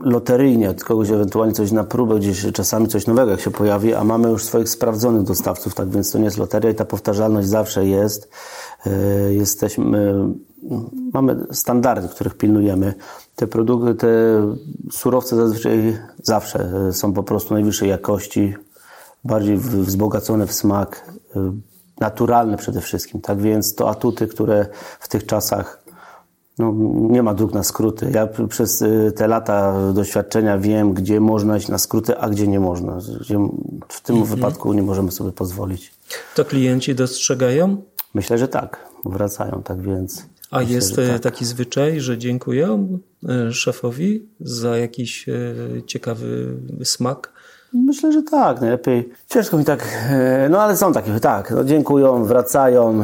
loteryjnie 0.00 0.70
od 0.70 0.84
kogoś 0.84 1.10
ewentualnie 1.10 1.54
coś 1.54 1.72
na 1.72 1.84
próbę, 1.84 2.18
gdzieś 2.18 2.46
czasami 2.52 2.88
coś 2.88 3.06
nowego 3.06 3.30
jak 3.30 3.40
się 3.40 3.50
pojawi, 3.50 3.94
a 3.94 4.04
mamy 4.04 4.28
już 4.28 4.44
swoich 4.44 4.68
sprawdzonych 4.68 5.22
dostawców, 5.22 5.74
tak 5.74 5.88
więc 5.90 6.12
to 6.12 6.18
nie 6.18 6.24
jest 6.24 6.38
loteria 6.38 6.70
i 6.70 6.74
ta 6.74 6.84
powtarzalność 6.84 7.48
zawsze 7.48 7.86
jest. 7.86 8.30
E, 8.86 8.90
jesteśmy, 9.34 10.14
mamy 11.12 11.46
standardy, 11.50 12.08
których 12.08 12.34
pilnujemy. 12.34 12.94
Te 13.36 13.46
produkty, 13.46 13.94
te 13.94 14.08
surowce 14.90 15.36
zazwyczaj 15.36 15.98
zawsze 16.22 16.70
są 16.92 17.12
po 17.12 17.22
prostu 17.22 17.54
najwyższej 17.54 17.88
jakości, 17.88 18.54
bardziej 19.24 19.56
wzbogacone 19.58 20.46
w 20.46 20.52
smak, 20.52 21.12
e, 21.36 21.52
naturalne 22.00 22.56
przede 22.56 22.80
wszystkim. 22.80 23.20
Tak 23.20 23.40
więc 23.40 23.74
to 23.74 23.90
atuty, 23.90 24.26
które 24.26 24.66
w 25.00 25.08
tych 25.08 25.26
czasach 25.26 25.87
no, 26.58 26.74
nie 27.10 27.22
ma 27.22 27.34
dróg 27.34 27.54
na 27.54 27.62
skróty. 27.62 28.10
Ja 28.14 28.28
przez 28.48 28.82
y, 28.82 29.12
te 29.16 29.28
lata 29.28 29.74
doświadczenia 29.92 30.58
wiem, 30.58 30.94
gdzie 30.94 31.20
można 31.20 31.56
iść 31.56 31.68
na 31.68 31.78
skróty, 31.78 32.18
a 32.18 32.30
gdzie 32.30 32.48
nie 32.48 32.60
można. 32.60 32.98
W 33.88 34.00
tym 34.00 34.16
mhm. 34.16 34.36
wypadku 34.36 34.72
nie 34.72 34.82
możemy 34.82 35.12
sobie 35.12 35.32
pozwolić. 35.32 35.92
To 36.34 36.44
klienci 36.44 36.94
dostrzegają? 36.94 37.76
Myślę, 38.14 38.38
że 38.38 38.48
tak. 38.48 38.88
Wracają, 39.04 39.62
tak 39.64 39.82
więc. 39.82 40.26
A 40.50 40.58
myślę, 40.58 40.74
jest 40.74 40.96
tak. 40.96 41.20
taki 41.20 41.44
zwyczaj, 41.44 42.00
że 42.00 42.18
dziękują 42.18 42.98
e, 43.28 43.52
szefowi 43.52 44.28
za 44.40 44.76
jakiś 44.76 45.28
e, 45.28 45.32
ciekawy 45.86 46.56
smak? 46.84 47.32
Myślę, 47.72 48.12
że 48.12 48.22
tak. 48.22 48.60
Najlepiej. 48.60 49.08
Ciężko 49.28 49.58
mi 49.58 49.64
tak. 49.64 49.88
E, 50.10 50.48
no 50.50 50.60
ale 50.60 50.76
są 50.76 50.92
takie, 50.92 51.20
tak. 51.20 51.50
No, 51.50 51.64
dziękują, 51.64 52.24
wracają 52.24 53.02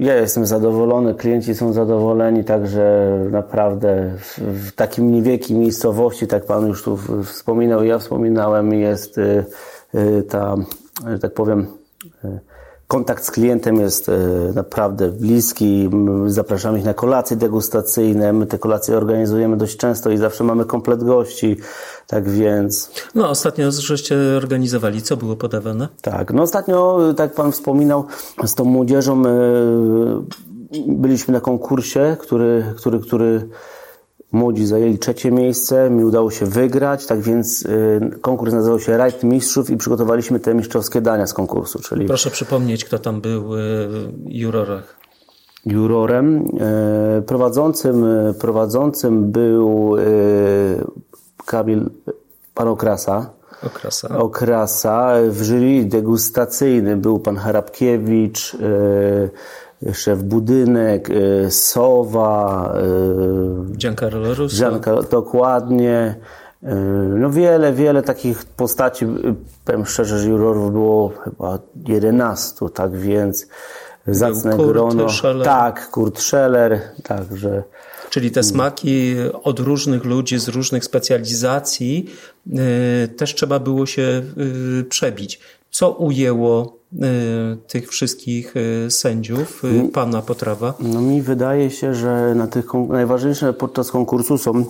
ja 0.00 0.14
jestem 0.14 0.46
zadowolony, 0.46 1.14
klienci 1.14 1.54
są 1.54 1.72
zadowoleni, 1.72 2.44
także 2.44 3.18
naprawdę 3.30 4.12
w, 4.18 4.38
w 4.38 4.72
takim 4.72 5.12
niewielkiej 5.12 5.56
miejscowości, 5.56 6.26
tak 6.26 6.44
Pan 6.44 6.66
już 6.66 6.82
tu 6.82 6.98
wspominał, 7.24 7.84
ja 7.84 7.98
wspominałem, 7.98 8.72
jest 8.72 9.18
y, 9.18 9.44
y, 9.94 10.22
ta, 10.22 10.56
że 11.06 11.18
tak 11.18 11.34
powiem, 11.34 11.66
y, 12.24 12.40
kontakt 12.86 13.24
z 13.24 13.30
klientem 13.30 13.76
jest 13.76 14.10
naprawdę 14.54 15.08
bliski. 15.08 15.90
Zapraszamy 16.26 16.78
ich 16.78 16.84
na 16.84 16.94
kolacje 16.94 17.36
degustacyjne. 17.36 18.32
My 18.32 18.46
te 18.46 18.58
kolacje 18.58 18.96
organizujemy 18.96 19.56
dość 19.56 19.76
często 19.76 20.10
i 20.10 20.16
zawsze 20.16 20.44
mamy 20.44 20.64
komplet 20.64 21.04
gości. 21.04 21.56
Tak 22.10 22.30
więc. 22.30 22.90
No, 23.14 23.30
ostatnio 23.30 23.70
żeście 23.70 24.16
organizowali. 24.36 25.02
Co 25.02 25.16
było 25.16 25.36
podawane? 25.36 25.88
Tak, 26.02 26.32
no 26.32 26.42
ostatnio, 26.42 27.00
tak 27.16 27.34
Pan 27.34 27.52
wspominał, 27.52 28.04
z 28.44 28.54
tą 28.54 28.64
młodzieżą 28.64 29.22
e, 29.26 29.32
byliśmy 30.88 31.34
na 31.34 31.40
konkursie, 31.40 32.16
który, 32.20 32.64
który, 32.76 32.98
który 32.98 33.48
młodzi 34.32 34.66
zajęli 34.66 34.98
trzecie 34.98 35.30
miejsce, 35.30 35.90
mi 35.90 36.04
udało 36.04 36.30
się 36.30 36.46
wygrać, 36.46 37.06
tak 37.06 37.20
więc 37.20 37.66
e, 37.66 38.18
konkurs 38.20 38.52
nazywał 38.52 38.80
się 38.80 38.96
Rajd 38.96 39.24
Mistrzów 39.24 39.70
i 39.70 39.76
przygotowaliśmy 39.76 40.40
te 40.40 40.54
mistrzowskie 40.54 41.00
dania 41.00 41.26
z 41.26 41.34
konkursu. 41.34 41.78
Czyli... 41.78 42.06
Proszę 42.06 42.30
przypomnieć, 42.30 42.84
kto 42.84 42.98
tam 42.98 43.20
był 43.20 43.44
w 43.48 44.12
jurorach. 44.28 45.00
Jurorem. 45.66 46.44
Prowadzącym, 47.26 48.04
prowadzącym 48.40 49.32
był 49.32 49.96
Kamil, 51.46 51.90
pan 52.54 52.68
Okrasa. 52.68 53.30
Okrasa. 53.66 54.18
Okrasa. 54.18 55.12
W 55.30 55.42
jury 55.42 55.84
degustacyjnym 55.84 57.00
był 57.00 57.18
pan 57.18 57.36
Harabkiewicz, 57.36 58.56
e, 59.86 59.94
szef 59.94 60.22
budynek, 60.22 61.10
e, 61.10 61.50
Sowa, 61.50 62.72
e, 63.72 63.76
Giancarlo 63.76 64.34
Russo. 64.34 64.56
Giancarlo, 64.56 65.02
dokładnie. 65.02 66.14
No 67.16 67.30
wiele, 67.30 67.72
wiele 67.72 68.02
takich 68.02 68.44
postaci, 68.44 69.06
powiem 69.64 69.86
szczerze, 69.86 70.18
że 70.18 70.28
jurorów 70.28 70.72
było 70.72 71.12
chyba 71.24 71.58
11, 71.86 72.68
tak 72.68 72.92
więc 72.92 73.46
zacne 74.06 74.56
Kurt 74.56 74.68
grono. 74.68 75.08
Scheller. 75.08 75.44
Tak, 75.44 75.90
Kurt 75.90 76.20
Scheller, 76.20 76.80
także 77.02 77.62
Czyli 78.10 78.30
te 78.30 78.42
smaki 78.42 79.14
od 79.42 79.60
różnych 79.60 80.04
ludzi 80.04 80.38
z 80.38 80.48
różnych 80.48 80.84
specjalizacji 80.84 82.06
y, 83.04 83.08
też 83.08 83.34
trzeba 83.34 83.58
było 83.58 83.86
się 83.86 84.22
y, 84.80 84.84
przebić. 84.84 85.40
Co 85.70 85.90
ujęło 85.90 86.76
y, 86.92 86.98
tych 87.68 87.88
wszystkich 87.88 88.54
sędziów, 88.88 89.62
pana 89.92 90.22
potrawa? 90.22 90.74
No 90.80 91.00
mi 91.00 91.22
wydaje 91.22 91.70
się, 91.70 91.94
że 91.94 92.34
na 92.34 92.46
tych 92.46 92.66
najważniejsze 92.88 93.52
podczas 93.52 93.90
konkursu 93.90 94.38
są 94.38 94.64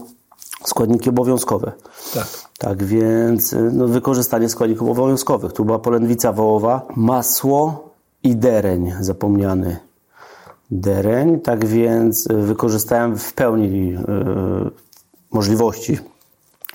składniki 0.65 1.09
obowiązkowe. 1.09 1.73
Tak. 2.15 2.29
Tak 2.59 2.85
więc 2.85 3.55
no, 3.73 3.89
wykorzystanie 3.89 4.49
składników 4.49 4.89
obowiązkowych. 4.89 5.53
Tu 5.53 5.65
była 5.65 5.79
polędwica 5.79 6.33
wołowa, 6.33 6.87
masło 6.97 7.91
i 8.23 8.37
dereń 8.37 8.93
zapomniany 9.01 9.90
dereń, 10.71 11.41
tak 11.41 11.67
więc 11.67 12.29
wykorzystałem 12.29 13.19
w 13.19 13.33
pełni 13.33 13.95
e, 13.95 14.01
możliwości. 15.31 15.99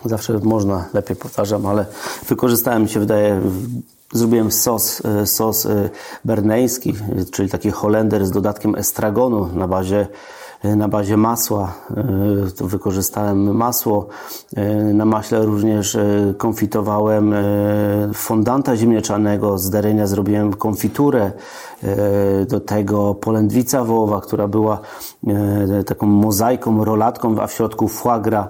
Zawsze 0.06 0.40
można, 0.44 0.90
lepiej 0.94 1.16
powtarzam, 1.16 1.66
ale 1.66 1.86
wykorzystałem, 2.28 2.88
się 2.88 3.00
wydaje, 3.00 3.42
zrobiłem 4.14 4.52
sos, 4.52 5.02
e, 5.06 5.28
sos 5.28 5.66
e, 5.66 5.90
berneński, 6.26 6.94
czyli 7.32 7.50
taki 7.50 7.72
holender 7.72 8.26
z 8.26 8.32
dodatkiem 8.32 8.76
estragonu 8.76 9.50
na 9.54 9.68
bazie 9.68 10.08
na 10.76 10.88
bazie 10.88 11.18
masła. 11.18 11.74
To 12.58 12.68
wykorzystałem 12.68 13.58
masło. 13.58 14.08
Na 14.94 15.06
maśle 15.06 15.46
również 15.46 15.98
konfitowałem 16.38 17.34
fondanta 18.14 18.76
ziemniaczanego. 18.76 19.58
Z 19.58 19.70
derenia 19.70 20.08
zrobiłem 20.08 20.54
konfiturę. 20.54 21.32
Do 22.48 22.60
tego 22.60 23.16
polędwica 23.16 23.84
wołowa, 23.84 24.22
która 24.22 24.48
była 24.48 24.80
taką 25.86 26.08
mozaiką, 26.08 26.86
rolatką, 26.86 27.42
a 27.42 27.48
w 27.48 27.54
środku 27.54 27.88
foie 27.88 28.22
gras 28.22 28.48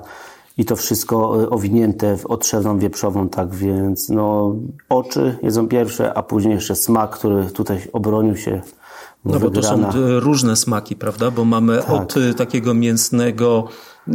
i 0.57 0.65
to 0.65 0.75
wszystko 0.75 1.31
owinięte 1.49 2.17
w 2.17 2.25
odszewną 2.25 2.79
wieprzową, 2.79 3.29
tak 3.29 3.55
więc 3.55 4.09
no, 4.09 4.55
oczy 4.89 5.37
jedzą 5.43 5.67
pierwsze, 5.67 6.13
a 6.13 6.23
później 6.23 6.53
jeszcze 6.53 6.75
smak, 6.75 7.11
który 7.11 7.45
tutaj 7.45 7.81
obronił 7.93 8.35
się 8.35 8.61
no 9.25 9.39
bo 9.39 9.49
to 9.49 9.63
są 9.63 9.91
różne 10.19 10.55
smaki, 10.55 10.95
prawda? 10.95 11.31
Bo 11.31 11.45
mamy 11.45 11.77
tak. 11.77 11.89
od 11.89 12.17
y, 12.17 12.33
takiego 12.33 12.73
mięsnego, 12.73 13.67
y, 14.07 14.11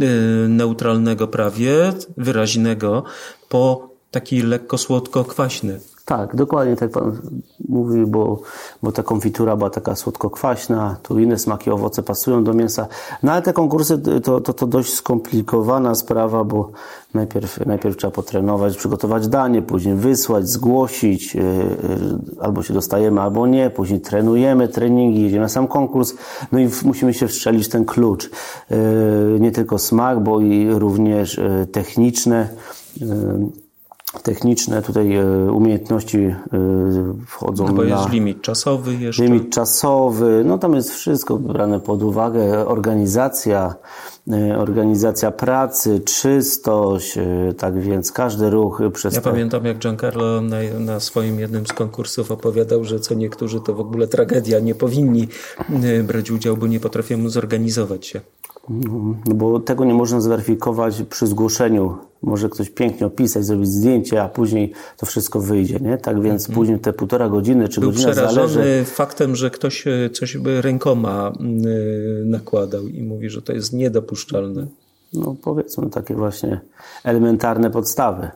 neutralnego 0.49 1.27
prawie, 1.27 1.93
wyraźnego, 2.17 3.03
po 3.49 3.89
taki 4.11 4.41
lekko 4.41 4.77
słodko-kwaśny. 4.77 5.79
Tak, 6.05 6.35
dokładnie 6.35 6.75
tak 6.75 6.91
pan 6.91 7.17
mówi, 7.69 8.05
bo, 8.05 8.41
bo 8.83 8.91
ta 8.91 9.03
konfitura 9.03 9.55
była 9.55 9.69
taka 9.69 9.95
słodko-kwaśna, 9.95 10.95
tu 11.03 11.19
inne 11.19 11.37
smaki, 11.37 11.69
owoce 11.69 12.03
pasują 12.03 12.43
do 12.43 12.53
mięsa. 12.53 12.87
No 13.23 13.31
ale 13.31 13.41
te 13.41 13.53
konkursy 13.53 13.97
to, 14.23 14.41
to, 14.41 14.53
to 14.53 14.67
dość 14.67 14.93
skomplikowana 14.93 15.95
sprawa, 15.95 16.43
bo 16.43 16.71
najpierw, 17.13 17.65
najpierw 17.65 17.97
trzeba 17.97 18.11
potrenować, 18.11 18.77
przygotować 18.77 19.27
danie, 19.27 19.61
później 19.61 19.95
wysłać, 19.95 20.49
zgłosić, 20.49 21.35
yy, 21.35 21.43
albo 22.39 22.63
się 22.63 22.73
dostajemy, 22.73 23.21
albo 23.21 23.47
nie, 23.47 23.69
później 23.69 24.01
trenujemy 24.01 24.67
treningi, 24.67 25.21
jedziemy 25.21 25.41
na 25.41 25.49
sam 25.49 25.67
konkurs, 25.67 26.13
no 26.51 26.59
i 26.59 26.69
musimy 26.85 27.13
się 27.13 27.27
wstrzelić 27.27 27.69
ten 27.69 27.85
klucz. 27.85 28.29
Yy, 28.69 28.77
nie 29.39 29.51
tylko 29.51 29.79
smak, 29.79 30.23
bo 30.23 30.39
i 30.39 30.69
również 30.69 31.39
techniczne 31.71 32.49
techniczne 34.23 34.81
tutaj 34.81 35.15
e, 35.15 35.51
umiejętności 35.51 36.17
e, 36.17 36.35
wchodzą 37.27 37.67
no 37.67 37.73
bo 37.73 37.83
jest 37.83 38.09
limit 38.09 38.41
czasowy 38.41 38.95
jeszcze. 38.95 39.23
Limit 39.23 39.49
czasowy, 39.49 40.43
no 40.45 40.57
tam 40.57 40.75
jest 40.75 40.91
wszystko 40.91 41.37
brane 41.37 41.79
pod 41.79 42.03
uwagę. 42.03 42.67
Organizacja, 42.67 43.75
e, 44.31 44.57
organizacja 44.57 45.31
pracy, 45.31 46.01
czystość, 46.05 47.17
tak 47.57 47.79
więc 47.79 48.11
każdy 48.11 48.49
ruch 48.49 48.81
przez... 48.93 49.13
Ja 49.15 49.21
pamiętam 49.21 49.65
jak 49.65 49.77
Giancarlo 49.77 50.41
na, 50.41 50.57
na 50.79 50.99
swoim 50.99 51.39
jednym 51.39 51.67
z 51.67 51.73
konkursów 51.73 52.31
opowiadał, 52.31 52.83
że 52.83 52.99
co 52.99 53.13
niektórzy 53.13 53.61
to 53.61 53.73
w 53.73 53.79
ogóle 53.79 54.07
tragedia, 54.07 54.59
nie 54.59 54.75
powinni 54.75 55.27
brać 56.03 56.31
udziału, 56.31 56.57
bo 56.57 56.67
nie 56.67 56.79
potrafią 56.79 57.29
zorganizować 57.29 58.07
się. 58.07 58.21
No 58.69 59.35
bo 59.35 59.59
tego 59.59 59.85
nie 59.85 59.93
można 59.93 60.21
zweryfikować 60.21 61.03
przy 61.09 61.27
zgłoszeniu. 61.27 61.97
Może 62.21 62.49
ktoś 62.49 62.69
pięknie 62.69 63.07
opisać, 63.07 63.45
zrobić 63.45 63.69
zdjęcie, 63.69 64.23
a 64.23 64.29
później 64.29 64.73
to 64.97 65.05
wszystko 65.05 65.39
wyjdzie, 65.39 65.79
nie? 65.81 65.97
Tak 65.97 66.21
więc 66.21 66.45
mm. 66.45 66.55
później 66.55 66.79
te 66.79 66.93
półtora 66.93 67.29
godziny 67.29 67.69
czy 67.69 67.81
Był 67.81 67.89
godzina 67.89 68.11
przerażony 68.11 68.47
zależy... 68.47 68.85
faktem, 68.85 69.35
że 69.35 69.49
ktoś 69.49 69.87
e, 69.87 70.09
coś 70.09 70.37
by 70.37 70.61
rękoma 70.61 71.33
e, 71.39 71.45
nakładał 72.25 72.87
i 72.87 73.03
mówi, 73.03 73.29
że 73.29 73.41
to 73.41 73.53
jest 73.53 73.73
niedopuszczalne. 73.73 74.67
No 75.13 75.35
powiedzmy 75.43 75.89
takie 75.89 76.15
właśnie 76.15 76.61
elementarne 77.03 77.69
podstawy. 77.71 78.29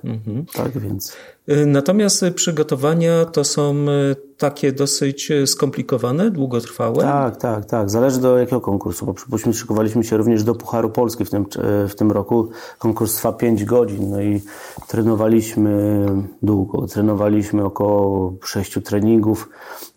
Tak 0.53 0.77
więc. 0.79 1.13
Y, 1.49 1.65
Natomiast 1.65 2.25
przygotowania 2.35 3.25
to 3.25 3.43
są 3.43 3.75
y, 4.11 4.15
takie 4.37 4.71
dosyć 4.71 5.31
y, 5.31 5.47
skomplikowane, 5.47 6.31
długotrwałe. 6.31 7.03
Tak, 7.03 7.37
tak, 7.37 7.65
tak. 7.65 7.89
Zależy 7.89 8.21
do 8.21 8.37
jakiego 8.37 8.61
konkursu, 8.61 9.05
bo 9.05 9.13
przypuśćmy, 9.13 9.53
szykowaliśmy 9.53 10.03
się 10.03 10.17
również 10.17 10.43
do 10.43 10.55
Pucharu 10.55 10.89
Polski 10.89 11.25
w 11.25 11.29
tym, 11.29 11.45
w 11.89 11.95
tym 11.95 12.11
roku. 12.11 12.49
Konkurs 12.79 13.15
trwa 13.15 13.33
5 13.33 13.65
godzin, 13.65 14.09
no 14.09 14.21
i 14.21 14.41
trenowaliśmy 14.87 16.05
długo. 16.41 16.87
Trenowaliśmy 16.87 17.65
około 17.65 18.33
6 18.43 18.77
treningów, 18.83 19.49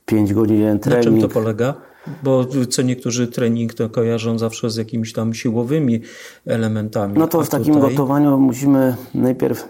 5 0.07 0.35
godzin 0.35 0.57
jeden 0.57 0.77
Na 0.77 0.83
czym 0.83 0.93
trening. 1.03 1.23
to 1.23 1.29
polega? 1.29 1.75
Bo 2.23 2.47
co 2.71 2.83
niektórzy 2.83 3.27
trening 3.27 3.75
to 3.75 3.89
kojarzą 3.89 4.39
zawsze 4.39 4.71
z 4.71 4.77
jakimiś 4.77 5.13
tam 5.13 5.35
siłowymi 5.35 6.01
elementami. 6.47 7.19
No 7.19 7.29
to 7.29 7.43
w 7.43 7.49
takim 7.49 7.75
tutaj- 7.75 7.91
gotowaniu 7.91 8.39
musimy 8.39 8.97
najpierw 9.15 9.69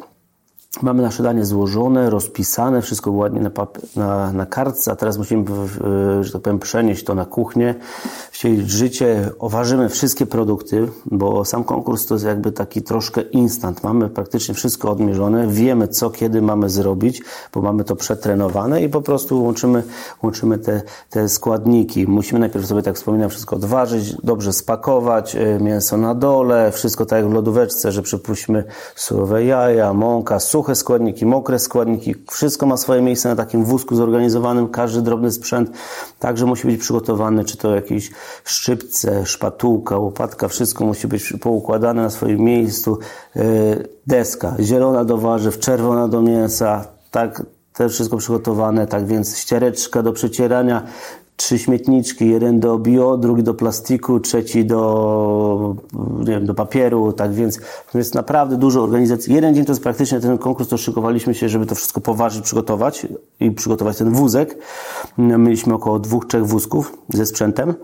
mamy 0.82 1.02
nasze 1.02 1.22
danie 1.22 1.44
złożone, 1.44 2.10
rozpisane, 2.10 2.82
wszystko 2.82 3.10
ładnie 3.12 3.40
na, 3.40 3.50
na, 3.96 4.32
na 4.32 4.46
kartce, 4.46 4.92
a 4.92 4.96
teraz 4.96 5.18
musimy, 5.18 5.44
że 6.20 6.32
tak 6.32 6.42
powiem, 6.42 6.58
przenieść 6.58 7.04
to 7.04 7.14
na 7.14 7.24
kuchnię, 7.24 7.74
wcielić 8.30 8.70
życie, 8.70 9.30
oważymy 9.38 9.88
wszystkie 9.88 10.26
produkty, 10.26 10.88
bo 11.06 11.44
sam 11.44 11.64
konkurs 11.64 12.06
to 12.06 12.14
jest 12.14 12.24
jakby 12.26 12.52
taki 12.52 12.82
troszkę 12.82 13.20
instant. 13.20 13.84
Mamy 13.84 14.08
praktycznie 14.08 14.54
wszystko 14.54 14.90
odmierzone, 14.90 15.46
wiemy 15.46 15.88
co, 15.88 16.10
kiedy 16.10 16.42
mamy 16.42 16.70
zrobić, 16.70 17.22
bo 17.54 17.62
mamy 17.62 17.84
to 17.84 17.96
przetrenowane 17.96 18.82
i 18.82 18.88
po 18.88 19.00
prostu 19.00 19.44
łączymy, 19.44 19.82
łączymy 20.22 20.58
te, 20.58 20.82
te 21.10 21.28
składniki. 21.28 22.06
Musimy 22.06 22.40
najpierw 22.40 22.66
sobie, 22.66 22.82
tak 22.82 22.96
wspominam, 22.96 23.30
wszystko 23.30 23.56
odważyć, 23.56 24.14
dobrze 24.22 24.52
spakować, 24.52 25.36
y, 25.36 25.58
mięso 25.60 25.96
na 25.96 26.14
dole, 26.14 26.72
wszystko 26.72 27.06
tak 27.06 27.18
jak 27.18 27.30
w 27.30 27.34
lodóweczce, 27.34 27.92
że 27.92 28.02
przypuśćmy 28.02 28.64
surowe 28.94 29.44
jaja, 29.44 29.92
mąka, 29.92 30.40
suche 30.58 30.74
składniki, 30.74 31.26
mokre 31.26 31.58
składniki, 31.58 32.14
wszystko 32.30 32.66
ma 32.66 32.76
swoje 32.76 33.02
miejsce 33.02 33.28
na 33.28 33.36
takim 33.36 33.64
wózku 33.64 33.96
zorganizowanym, 33.96 34.68
każdy 34.68 35.02
drobny 35.02 35.32
sprzęt 35.32 35.70
także 36.18 36.46
musi 36.46 36.66
być 36.66 36.80
przygotowany, 36.80 37.44
czy 37.44 37.56
to 37.56 37.74
jakieś 37.74 38.10
szczypce, 38.44 39.26
szpatułka, 39.26 39.98
łopatka, 39.98 40.48
wszystko 40.48 40.84
musi 40.84 41.08
być 41.08 41.32
poukładane 41.40 42.02
na 42.02 42.10
swoim 42.10 42.40
miejscu, 42.40 42.98
Y, 43.36 43.88
deska, 44.06 44.56
zielona 44.60 45.04
do 45.04 45.18
warzyw, 45.18 45.58
czerwona 45.58 46.08
do 46.08 46.22
mięsa, 46.22 46.84
tak, 47.10 47.42
też 47.72 47.92
wszystko 47.92 48.16
przygotowane, 48.16 48.86
tak 48.86 49.06
więc 49.06 49.38
ściereczka 49.38 50.02
do 50.02 50.12
przecierania, 50.12 50.82
trzy 51.38 51.58
śmietniczki, 51.58 52.28
jeden 52.28 52.60
do 52.60 52.78
bio, 52.78 53.16
drugi 53.16 53.42
do 53.42 53.54
plastiku, 53.54 54.20
trzeci 54.20 54.64
do, 54.64 55.76
nie 56.18 56.24
wiem, 56.24 56.46
do 56.46 56.54
papieru, 56.54 57.12
tak 57.12 57.32
więc 57.32 57.60
jest 57.94 58.14
naprawdę 58.14 58.56
dużo 58.56 58.82
organizacji. 58.82 59.34
Jeden 59.34 59.54
dzień 59.54 59.64
to 59.64 59.72
jest 59.72 59.82
praktycznie 59.82 60.20
ten 60.20 60.38
konkurs, 60.38 60.68
to 60.68 60.76
szykowaliśmy 60.76 61.34
się, 61.34 61.48
żeby 61.48 61.66
to 61.66 61.74
wszystko 61.74 62.00
poważnie 62.00 62.42
przygotować 62.42 63.06
i 63.40 63.50
przygotować 63.50 63.96
ten 63.96 64.12
wózek. 64.12 64.58
Mieliśmy 65.18 65.74
około 65.74 65.98
dwóch, 65.98 66.26
trzech 66.26 66.46
wózków 66.46 66.98
ze 67.08 67.26
sprzętem. 67.26 67.74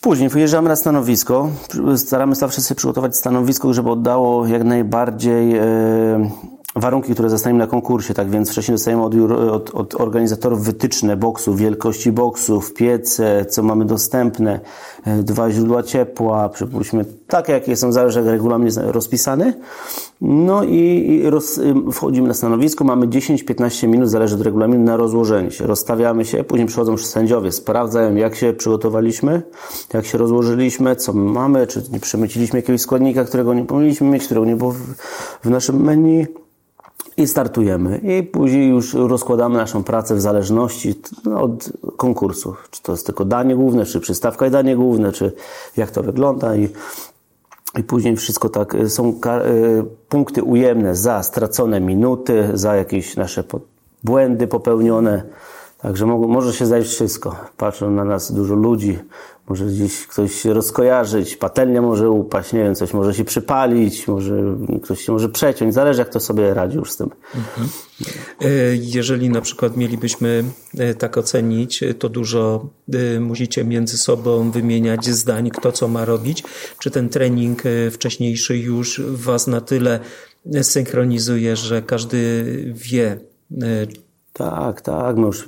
Później 0.00 0.28
wyjeżdżamy 0.28 0.68
na 0.68 0.76
stanowisko. 0.76 1.48
Staramy 1.96 2.34
się 2.34 2.38
zawsze 2.38 2.60
sobie 2.60 2.76
przygotować 2.76 3.16
stanowisko, 3.16 3.74
żeby 3.74 3.90
oddało 3.90 4.46
jak 4.46 4.64
najbardziej 4.64 5.56
e, 5.56 6.30
warunki, 6.80 7.12
które 7.12 7.30
zostaniemy 7.30 7.58
na 7.58 7.66
konkursie. 7.66 8.14
Tak 8.14 8.30
więc 8.30 8.50
wcześniej 8.50 8.74
dostajemy 8.74 9.02
od, 9.02 9.14
od, 9.30 9.70
od 9.74 10.00
organizatorów 10.00 10.64
wytyczne 10.64 11.16
boksów, 11.16 11.58
wielkości 11.58 12.12
boksów, 12.12 12.74
piece, 12.74 13.46
co 13.48 13.62
mamy 13.62 13.84
dostępne, 13.84 14.60
e, 15.04 15.22
dwa 15.22 15.50
źródła 15.50 15.82
ciepła, 15.82 16.48
przypuśćmy, 16.48 17.04
takie 17.28 17.52
jakie 17.52 17.76
są, 17.76 17.92
zależy 17.92 18.18
jak 18.18 18.28
regulamin 18.28 18.66
jest 18.66 18.78
rozpisany. 18.82 19.54
No 20.20 20.64
i, 20.64 21.06
i 21.10 21.30
roz, 21.30 21.58
y, 21.58 21.74
wchodzimy 21.92 22.28
na 22.28 22.34
stanowisko, 22.34 22.84
mamy 22.84 23.06
10-15 23.06 23.88
minut, 23.88 24.08
zależy 24.08 24.34
od 24.34 24.40
regulaminu, 24.40 24.84
na 24.84 24.96
rozłożenie 24.96 25.50
się. 25.50 25.66
Rozstawiamy 25.66 26.24
się, 26.24 26.44
później 26.44 26.66
przychodzą 26.66 26.96
sędziowie, 26.96 27.52
sprawdzają 27.52 28.14
jak 28.14 28.34
się 28.34 28.52
przygotowaliśmy, 28.52 29.42
jak 29.94 30.06
się 30.06 30.18
rozłożyliśmy, 30.18 30.96
co 30.96 31.12
mamy, 31.12 31.66
czy 31.66 31.82
nie 31.92 32.00
przemyciliśmy 32.00 32.58
jakiegoś 32.58 32.80
składnika, 32.80 33.24
którego 33.24 33.54
nie 33.54 33.64
powinniśmy 33.64 34.06
mieć, 34.06 34.24
którego 34.24 34.46
nie 34.46 34.56
było 34.56 34.72
w, 34.72 34.78
w 35.44 35.50
naszym 35.50 35.84
menu. 35.84 36.26
I 37.16 37.26
startujemy. 37.26 37.98
I 37.98 38.22
później 38.22 38.68
już 38.68 38.94
rozkładamy 38.94 39.56
naszą 39.56 39.84
pracę 39.84 40.14
w 40.14 40.20
zależności 40.20 40.94
no, 41.24 41.42
od 41.42 41.72
konkursu. 41.96 42.54
Czy 42.70 42.82
to 42.82 42.92
jest 42.92 43.06
tylko 43.06 43.24
danie 43.24 43.56
główne, 43.56 43.84
czy 43.84 44.00
przystawka 44.00 44.46
i 44.46 44.50
danie 44.50 44.76
główne, 44.76 45.12
czy 45.12 45.32
jak 45.76 45.90
to 45.90 46.02
wygląda. 46.02 46.56
I, 46.56 46.68
i 47.78 47.82
później 47.82 48.16
wszystko 48.16 48.48
tak, 48.48 48.74
y, 48.74 48.90
są 48.90 49.08
y, 49.10 49.14
punkty 50.08 50.42
ujemne 50.42 50.94
za 50.94 51.22
stracone 51.22 51.80
minuty, 51.80 52.50
za 52.54 52.76
jakieś 52.76 53.16
nasze 53.16 53.44
błędy 54.04 54.46
popełnione. 54.46 55.22
Także 55.78 56.06
mo- 56.06 56.28
może 56.28 56.52
się 56.52 56.66
zdarzyć 56.66 56.88
wszystko. 56.92 57.36
Patrzą 57.56 57.90
na 57.90 58.04
nas 58.04 58.32
dużo 58.32 58.54
ludzi, 58.54 58.98
może 59.48 59.66
gdzieś 59.66 60.06
ktoś 60.06 60.34
się 60.34 60.52
rozkojarzyć, 60.52 61.36
patelnia 61.36 61.82
może 61.82 62.10
upaść, 62.10 62.52
nie 62.52 62.62
wiem, 62.62 62.74
coś 62.74 62.94
może 62.94 63.14
się 63.14 63.24
przypalić, 63.24 64.08
może 64.08 64.42
ktoś 64.82 65.00
się 65.00 65.12
może 65.12 65.28
przeciąć, 65.28 65.74
zależy 65.74 65.98
jak 66.00 66.08
to 66.08 66.20
sobie 66.20 66.54
radzi 66.54 66.76
już 66.76 66.92
z 66.92 66.96
tym. 66.96 67.10
E, 68.40 68.48
Jeżeli 68.76 69.30
na 69.30 69.40
przykład 69.40 69.76
mielibyśmy 69.76 70.44
e, 70.78 70.94
tak 70.94 71.18
ocenić, 71.18 71.82
e, 71.82 71.94
to 71.94 72.08
dużo 72.08 72.66
musicie 73.20 73.64
między 73.64 73.98
sobą 73.98 74.50
wymieniać 74.50 75.06
zdań, 75.06 75.50
kto 75.50 75.72
co 75.72 75.88
ma 75.88 76.04
robić. 76.04 76.44
Czy 76.78 76.90
ten 76.90 77.08
trening 77.08 77.62
wcześniejszy 77.90 78.56
już 78.58 79.00
Was 79.06 79.46
na 79.46 79.60
tyle 79.60 80.00
synchronizuje, 80.62 81.56
że 81.56 81.82
każdy 81.82 82.44
wie, 82.74 83.18
Tak, 84.38 84.80
tak, 84.80 85.16
my 85.16 85.26
już 85.26 85.46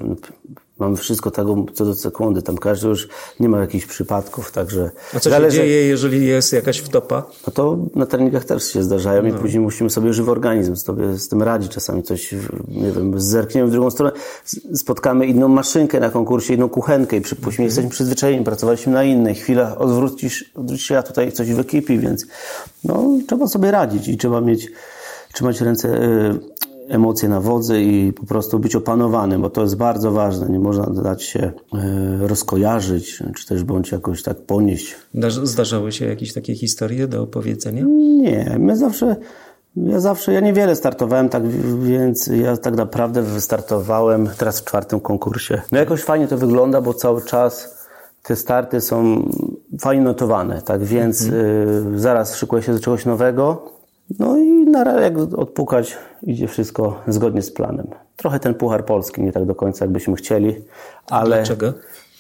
mamy 0.79 0.96
wszystko 0.96 1.31
tak 1.31 1.46
co 1.74 1.85
do 1.85 1.94
sekundy, 1.94 2.42
tam 2.42 2.59
każdy 2.59 2.88
już 2.88 3.09
nie 3.40 3.48
ma 3.48 3.61
jakichś 3.61 3.87
przypadków, 3.87 4.53
także... 4.53 4.90
a 5.14 5.20
co 5.20 5.31
się 5.31 5.50
dzieje, 5.50 5.87
jeżeli 5.87 6.26
jest 6.26 6.53
jakaś 6.53 6.79
wtopa? 6.79 7.22
No 7.46 7.53
to 7.53 7.79
na 7.94 8.07
treningach 8.07 8.44
też 8.44 8.72
się 8.72 8.83
zdarzają 8.83 9.24
i 9.24 9.33
później 9.33 9.61
musimy 9.61 9.90
sobie 9.90 10.12
żywy 10.12 10.31
organizm 10.31 10.76
sobie 10.76 11.14
z 11.14 11.29
tym 11.29 11.42
radzić. 11.42 11.72
Czasami 11.72 12.03
coś, 12.03 12.35
nie 12.68 12.92
wiem, 12.92 13.20
zerkniemy 13.20 13.68
w 13.68 13.72
drugą 13.72 13.90
stronę, 13.90 14.12
spotkamy 14.74 15.26
inną 15.26 15.48
maszynkę 15.48 16.00
na 16.00 16.11
konkursie, 16.11 16.55
inną 16.55 16.68
kuchenkę 16.68 17.16
i 17.16 17.20
przypuśćmy, 17.20 17.64
jesteśmy 17.64 17.90
przyzwyczajeni, 17.90 18.44
pracowaliśmy 18.44 18.92
na 18.92 19.05
innej. 19.05 19.35
Chwila, 19.35 19.79
odwrócisz, 19.79 20.50
odwrócisz 20.55 20.87
się, 20.87 20.98
a 20.98 21.03
tutaj 21.03 21.33
coś 21.33 21.53
wykipi, 21.53 21.98
więc 21.98 22.26
no, 22.85 23.05
trzeba 23.29 23.46
sobie 23.46 23.70
radzić 23.70 24.09
i 24.09 24.16
trzeba 24.16 24.40
mieć, 24.40 24.68
trzymać 25.33 25.61
ręce, 25.61 25.88
y, 25.88 26.60
emocje 26.90 27.29
na 27.29 27.40
wodzy 27.40 27.83
i 27.83 28.12
po 28.12 28.26
prostu 28.26 28.59
być 28.59 28.76
opanowanym, 28.76 29.42
bo 29.42 29.50
to 29.50 29.62
jest 29.62 29.76
bardzo 29.76 30.12
ważne. 30.12 30.48
Nie 30.48 30.59
można 30.59 30.87
dać 30.87 31.22
się 31.22 31.53
y, 32.22 32.29
rozkojarzyć, 32.29 33.22
czy 33.37 33.46
też 33.46 33.64
bądź 33.64 33.92
jakoś 33.92 34.22
tak 34.22 34.37
ponieść 34.37 34.96
Zdarz- 35.14 35.46
Zdarzały 35.46 35.92
się 35.92 36.07
jakieś 36.07 36.33
takie 36.33 36.55
historie 36.55 37.09
do 37.09 37.22
opowiedzenia? 37.22 37.85
nie, 38.20 38.57
my 38.59 38.76
zawsze, 38.76 39.16
ja 39.76 40.00
zawsze, 40.00 40.33
ja 40.33 40.40
niewiele 40.40 40.76
startowałem, 40.76 41.29
tak 41.29 41.48
więc 41.79 42.26
ja 42.26 42.57
tak 42.57 42.76
naprawdę 42.76 43.22
wystartowałem 43.22 44.29
teraz 44.38 44.61
w 44.61 44.64
czwartym 44.64 45.00
konkursie. 45.00 45.61
No 45.72 45.79
jakoś 45.79 46.03
fajnie 46.03 46.29
to 46.29 46.38
wygląda, 46.38 46.81
bo 46.81 46.94
cały 46.94 47.22
czas 47.22 47.81
te 48.22 48.37
starty 48.37 48.81
są 48.81 49.29
fajnie 49.81 50.03
notowane, 50.05 50.62
tak 50.62 50.85
więc 50.85 51.20
y, 51.22 51.66
zaraz 51.96 52.37
szykuję 52.37 52.62
się 52.62 52.72
do 52.72 52.81
czegoś 52.81 53.07
nowego. 53.07 53.72
No 54.18 54.38
i 54.38 54.51
na 54.51 54.85
razie 54.85 55.01
jak 55.03 55.18
odpukać, 55.18 55.99
idzie 56.23 56.49
wszystko 56.49 57.03
zgodnie 57.09 57.42
z 57.42 57.51
planem. 57.53 57.87
Trochę 58.16 58.40
ten 58.40 58.55
Puchar 58.55 58.85
Polski 58.85 59.23
nie 59.23 59.33
tak 59.33 59.44
do 59.46 59.55
końca, 59.55 59.85
jakbyśmy 59.85 60.14
chcieli, 60.16 60.57
ale... 61.07 61.37
Dlaczego? 61.37 61.73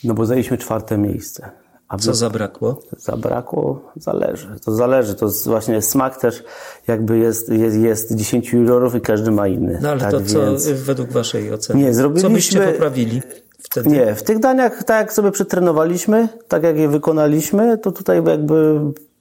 No 0.04 0.14
bo 0.14 0.26
zajęliśmy 0.26 0.58
czwarte 0.58 0.98
miejsce. 0.98 1.50
A 1.88 1.96
Co 1.98 2.14
zabrakło? 2.14 2.80
Zabrakło? 2.96 3.92
Zależy. 3.96 4.48
To 4.64 4.72
zależy. 4.72 5.14
To 5.14 5.26
jest 5.26 5.48
właśnie 5.48 5.82
smak 5.82 6.16
też 6.20 6.44
jakby 6.88 7.18
jest, 7.18 7.48
jest, 7.48 7.76
jest 7.76 8.14
10 8.14 8.52
jurorów 8.52 8.94
i 8.94 9.00
każdy 9.00 9.30
ma 9.30 9.48
inny. 9.48 9.78
No 9.82 9.90
ale 9.90 10.00
tak 10.00 10.10
to 10.10 10.20
co 10.20 10.40
więc... 10.46 10.68
według 10.68 11.12
Waszej 11.12 11.52
oceny? 11.52 11.82
Nie, 11.82 11.94
zrobiliśmy- 11.94 12.28
Co 12.28 12.34
byście 12.34 12.60
poprawili 12.60 13.22
wtedy? 13.58 13.90
Nie, 13.90 14.14
w 14.14 14.22
tych 14.22 14.38
daniach, 14.38 14.84
tak 14.84 15.00
jak 15.00 15.12
sobie 15.12 15.30
przetrenowaliśmy, 15.30 16.28
tak 16.48 16.62
jak 16.62 16.76
je 16.78 16.88
wykonaliśmy, 16.88 17.78
to 17.78 17.92
tutaj 17.92 18.24
jakby, 18.24 18.80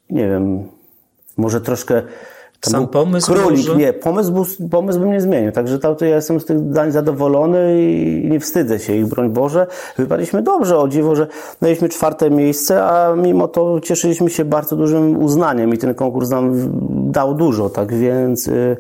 nie 0.09 0.27
wiem, 0.29 0.63
może 1.37 1.61
troszkę... 1.61 2.01
tam 2.61 2.71
Sam 2.71 2.87
pomysł 2.87 3.33
Królik, 3.33 3.67
może? 3.67 3.75
nie, 3.75 3.93
pomysł, 3.93 4.31
był, 4.31 4.45
pomysł 4.71 4.99
bym 4.99 5.11
nie 5.11 5.21
zmienił. 5.21 5.51
Także 5.51 5.79
tam 5.79 5.95
to 5.95 6.05
ja 6.05 6.15
jestem 6.15 6.39
z 6.39 6.45
tych 6.45 6.69
dań 6.69 6.91
zadowolony 6.91 7.81
i 7.81 8.27
nie 8.29 8.39
wstydzę 8.39 8.79
się 8.79 8.95
ich, 8.95 9.07
broń 9.07 9.29
Boże. 9.29 9.67
Wypadliśmy 9.97 10.41
dobrze, 10.41 10.77
o 10.77 10.87
dziwo, 10.87 11.15
że 11.15 11.27
mieliśmy 11.61 11.89
czwarte 11.89 12.29
miejsce, 12.31 12.83
a 12.83 13.15
mimo 13.15 13.47
to 13.47 13.79
cieszyliśmy 13.79 14.29
się 14.29 14.45
bardzo 14.45 14.75
dużym 14.75 15.23
uznaniem 15.23 15.73
i 15.73 15.77
ten 15.77 15.95
konkurs 15.95 16.29
nam 16.29 16.53
dał 17.11 17.35
dużo, 17.35 17.69
tak 17.69 17.93
więc 17.93 18.47
y, 18.47 18.77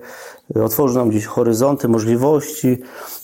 otworzył 0.63 0.97
nam 0.97 1.09
gdzieś 1.09 1.25
horyzonty, 1.25 1.87
możliwości. 1.87 2.77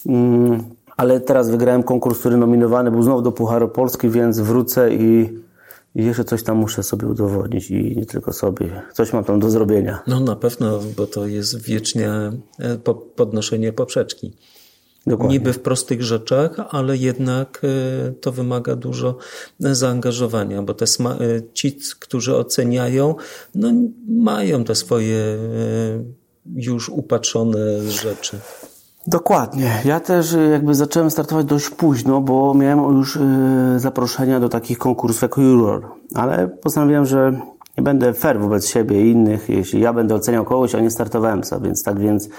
Mm, 0.05 0.63
ale 0.97 1.19
teraz 1.19 1.49
wygrałem 1.49 1.83
konkurs, 1.83 2.19
który 2.19 2.37
nominowany 2.37 2.91
był 2.91 3.01
znowu 3.01 3.21
do 3.21 3.31
Pucharu 3.31 3.67
Polski, 3.67 4.09
więc 4.09 4.39
wrócę 4.39 4.93
i 4.93 5.39
i 5.95 6.05
jeszcze 6.05 6.23
coś 6.23 6.43
tam 6.43 6.57
muszę 6.57 6.83
sobie 6.83 7.07
udowodnić 7.07 7.71
i 7.71 7.95
nie 7.97 8.05
tylko 8.05 8.33
sobie. 8.33 8.81
Coś 8.93 9.13
mam 9.13 9.23
tam 9.23 9.39
do 9.39 9.49
zrobienia. 9.49 9.99
No 10.07 10.19
na 10.19 10.35
pewno, 10.35 10.79
bo 10.97 11.07
to 11.07 11.27
jest 11.27 11.61
wiecznie 11.61 12.09
e, 12.09 12.77
podnoszenie 13.15 13.73
poprzeczki. 13.73 14.33
Dokładnie. 15.07 15.37
Niby 15.37 15.53
w 15.53 15.59
prostych 15.59 16.03
rzeczach, 16.03 16.51
ale 16.69 16.97
jednak 16.97 17.61
e, 17.63 18.11
to 18.11 18.31
wymaga 18.31 18.75
dużo 18.75 19.17
zaangażowania, 19.59 20.61
bo 20.61 20.73
te 20.73 20.85
ci, 21.53 21.77
którzy 21.99 22.35
oceniają, 22.35 23.15
no 23.55 23.71
mają 24.07 24.63
te 24.63 24.75
swoje 24.75 25.37
już 26.55 26.89
upatrzone 26.89 27.91
rzeczy. 27.91 28.39
Dokładnie. 29.07 29.81
Ja 29.85 29.99
też 29.99 30.33
y, 30.33 30.49
jakby 30.51 30.75
zacząłem 30.75 31.11
startować 31.11 31.45
dość 31.45 31.69
późno, 31.69 32.21
bo 32.21 32.53
miałem 32.53 32.97
już 32.97 33.15
y, 33.15 33.19
zaproszenia 33.77 34.39
do 34.39 34.49
takich 34.49 34.77
konkursów 34.77 35.21
jako 35.21 35.41
juror. 35.41 35.91
Ale 36.15 36.47
postanowiłem, 36.47 37.05
że 37.05 37.39
nie 37.77 37.83
będę 37.83 38.13
fair 38.13 38.39
wobec 38.39 38.67
siebie 38.67 39.01
i 39.01 39.11
innych, 39.11 39.49
jeśli 39.49 39.81
ja 39.81 39.93
będę 39.93 40.15
oceniał 40.15 40.45
kogoś, 40.45 40.75
a 40.75 40.79
nie 40.79 40.91
startowałem 40.91 41.43
sam. 41.43 41.63
Więc 41.63 41.83
tak 41.83 41.99
więc 41.99 42.25
y, 42.25 42.29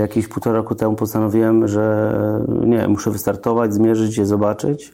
jakieś 0.00 0.28
półtora 0.28 0.56
roku 0.56 0.74
temu 0.74 0.96
postanowiłem, 0.96 1.68
że 1.68 2.14
nie, 2.48 2.88
muszę 2.88 3.10
wystartować, 3.10 3.74
zmierzyć 3.74 4.18
je, 4.18 4.26
zobaczyć. 4.26 4.92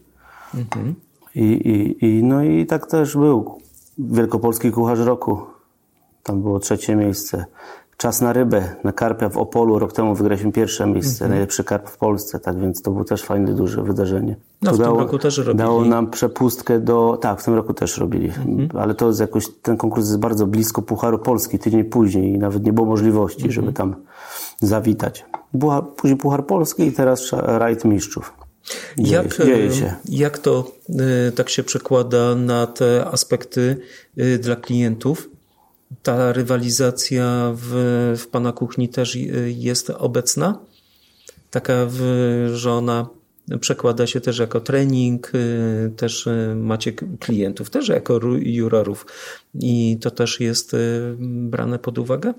Mhm. 0.54 0.94
I, 1.34 1.44
i, 1.44 2.06
I 2.06 2.24
no 2.24 2.42
i 2.42 2.66
tak 2.66 2.86
też 2.86 3.16
był. 3.16 3.58
Wielkopolski 3.98 4.72
Kucharz 4.72 4.98
Roku. 4.98 5.40
Tam 6.22 6.42
było 6.42 6.58
trzecie 6.58 6.96
miejsce. 6.96 7.44
Czas 8.00 8.20
na 8.20 8.32
rybę, 8.32 8.68
na 8.84 8.92
karpia 8.92 9.28
w 9.28 9.36
Opolu. 9.36 9.78
Rok 9.78 9.92
temu 9.92 10.14
wygraliśmy 10.14 10.52
pierwsze 10.52 10.86
miejsce, 10.86 11.24
mm 11.24 11.28
-hmm. 11.28 11.30
najlepszy 11.30 11.64
karp 11.64 11.88
w 11.88 11.96
Polsce, 11.96 12.38
tak 12.38 12.60
więc 12.60 12.82
to 12.82 12.90
było 12.90 13.04
też 13.04 13.22
fajne, 13.22 13.54
duże 13.54 13.82
wydarzenie. 13.82 14.36
No, 14.62 14.70
to 14.70 14.76
w 14.76 14.80
dało, 14.80 14.96
tym 14.96 15.04
roku 15.04 15.18
też 15.18 15.38
robili. 15.38 15.56
Dało 15.56 15.84
nam 15.84 16.10
przepustkę 16.10 16.80
do... 16.80 17.18
Tak, 17.20 17.40
w 17.40 17.44
tym 17.44 17.54
roku 17.54 17.74
też 17.74 17.98
robili. 17.98 18.32
Mm 18.46 18.68
-hmm. 18.68 18.80
Ale 18.80 18.94
to 18.94 19.06
jest 19.06 19.20
jakoś... 19.20 19.48
Ten 19.62 19.76
konkurs 19.76 20.06
jest 20.06 20.18
bardzo 20.18 20.46
blisko 20.46 20.82
Pucharu 20.82 21.18
Polski, 21.18 21.58
tydzień 21.58 21.84
później 21.84 22.34
i 22.34 22.38
nawet 22.38 22.64
nie 22.64 22.72
było 22.72 22.86
możliwości, 22.86 23.40
mm 23.40 23.50
-hmm. 23.50 23.54
żeby 23.54 23.72
tam 23.72 23.96
zawitać. 24.60 25.24
Była 25.54 25.82
później 25.82 26.18
Puchar 26.18 26.46
Polski 26.46 26.86
i 26.86 26.92
teraz 26.92 27.30
rajd 27.32 27.84
mistrzów. 27.84 28.32
Dzieje, 28.98 29.22
jak, 29.22 29.46
dzieje 29.46 29.72
się. 29.72 29.94
jak 30.08 30.38
to 30.38 30.72
y, 31.28 31.32
tak 31.32 31.48
się 31.48 31.62
przekłada 31.62 32.34
na 32.34 32.66
te 32.66 33.06
aspekty 33.06 33.76
y, 34.18 34.38
dla 34.38 34.56
klientów? 34.56 35.29
Ta 36.02 36.32
rywalizacja 36.32 37.52
w, 37.54 37.72
w 38.18 38.26
Pana 38.26 38.52
kuchni 38.52 38.88
też 38.88 39.18
jest 39.46 39.90
obecna? 39.90 40.58
Taka, 41.50 41.86
że 42.54 42.72
ona 42.72 43.06
przekłada 43.60 44.06
się 44.06 44.20
też 44.20 44.38
jako 44.38 44.60
trening, 44.60 45.32
y, 45.34 45.92
też 45.96 46.26
y, 46.26 46.54
macie 46.56 46.92
klientów, 46.92 47.70
też 47.70 47.88
jako 47.88 48.20
jurorów 48.38 49.06
i 49.54 49.98
to 50.00 50.10
też 50.10 50.40
jest 50.40 50.74
y, 50.74 51.16
brane 51.20 51.78
pod 51.78 51.98
uwagę? 51.98 52.34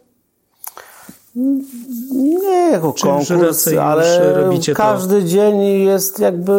Nie 2.12 2.70
jako 2.72 2.94
Czy 2.94 3.04
konkurs, 3.04 3.68
ale 3.68 4.22
każdy 4.76 5.22
to? 5.22 5.28
dzień 5.28 5.62
jest 5.62 6.20
jakby 6.20 6.54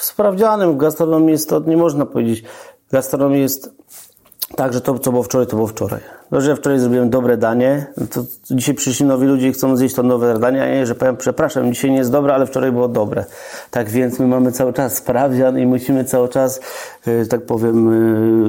sprawdzianym. 0.00 0.74
W 0.74 0.76
gastronomii 0.76 1.30
jest 1.30 1.48
to, 1.48 1.60
nie 1.60 1.76
można 1.76 2.06
powiedzieć, 2.06 2.44
gastronomii 2.90 3.40
jest 3.40 3.70
tak, 4.56 4.72
że 4.72 4.80
to, 4.80 4.98
co 4.98 5.10
było 5.10 5.22
wczoraj, 5.22 5.46
to 5.46 5.56
było 5.56 5.68
wczoraj. 5.68 6.00
No, 6.30 6.40
że 6.40 6.56
wczoraj 6.56 6.78
zrobiłem 6.78 7.10
dobre 7.10 7.36
danie, 7.36 7.86
to 8.10 8.24
dzisiaj 8.50 8.74
przyszli 8.74 9.06
nowi 9.06 9.26
ludzie 9.26 9.48
i 9.48 9.52
chcą 9.52 9.76
zjeść 9.76 9.94
to 9.94 10.02
nowe 10.02 10.38
danie, 10.38 10.62
a 10.62 10.68
nie, 10.68 10.86
że 10.86 10.94
powiem, 10.94 11.16
przepraszam, 11.16 11.72
dzisiaj 11.72 11.90
nie 11.90 11.96
jest 11.96 12.10
dobre, 12.10 12.34
ale 12.34 12.46
wczoraj 12.46 12.72
było 12.72 12.88
dobre. 12.88 13.24
Tak 13.70 13.90
więc 13.90 14.18
my 14.18 14.26
mamy 14.26 14.52
cały 14.52 14.72
czas 14.72 14.96
sprawdzian 14.96 15.58
i 15.58 15.66
musimy 15.66 16.04
cały 16.04 16.28
czas, 16.28 16.60
e, 17.06 17.26
tak 17.26 17.46
powiem, 17.46 17.88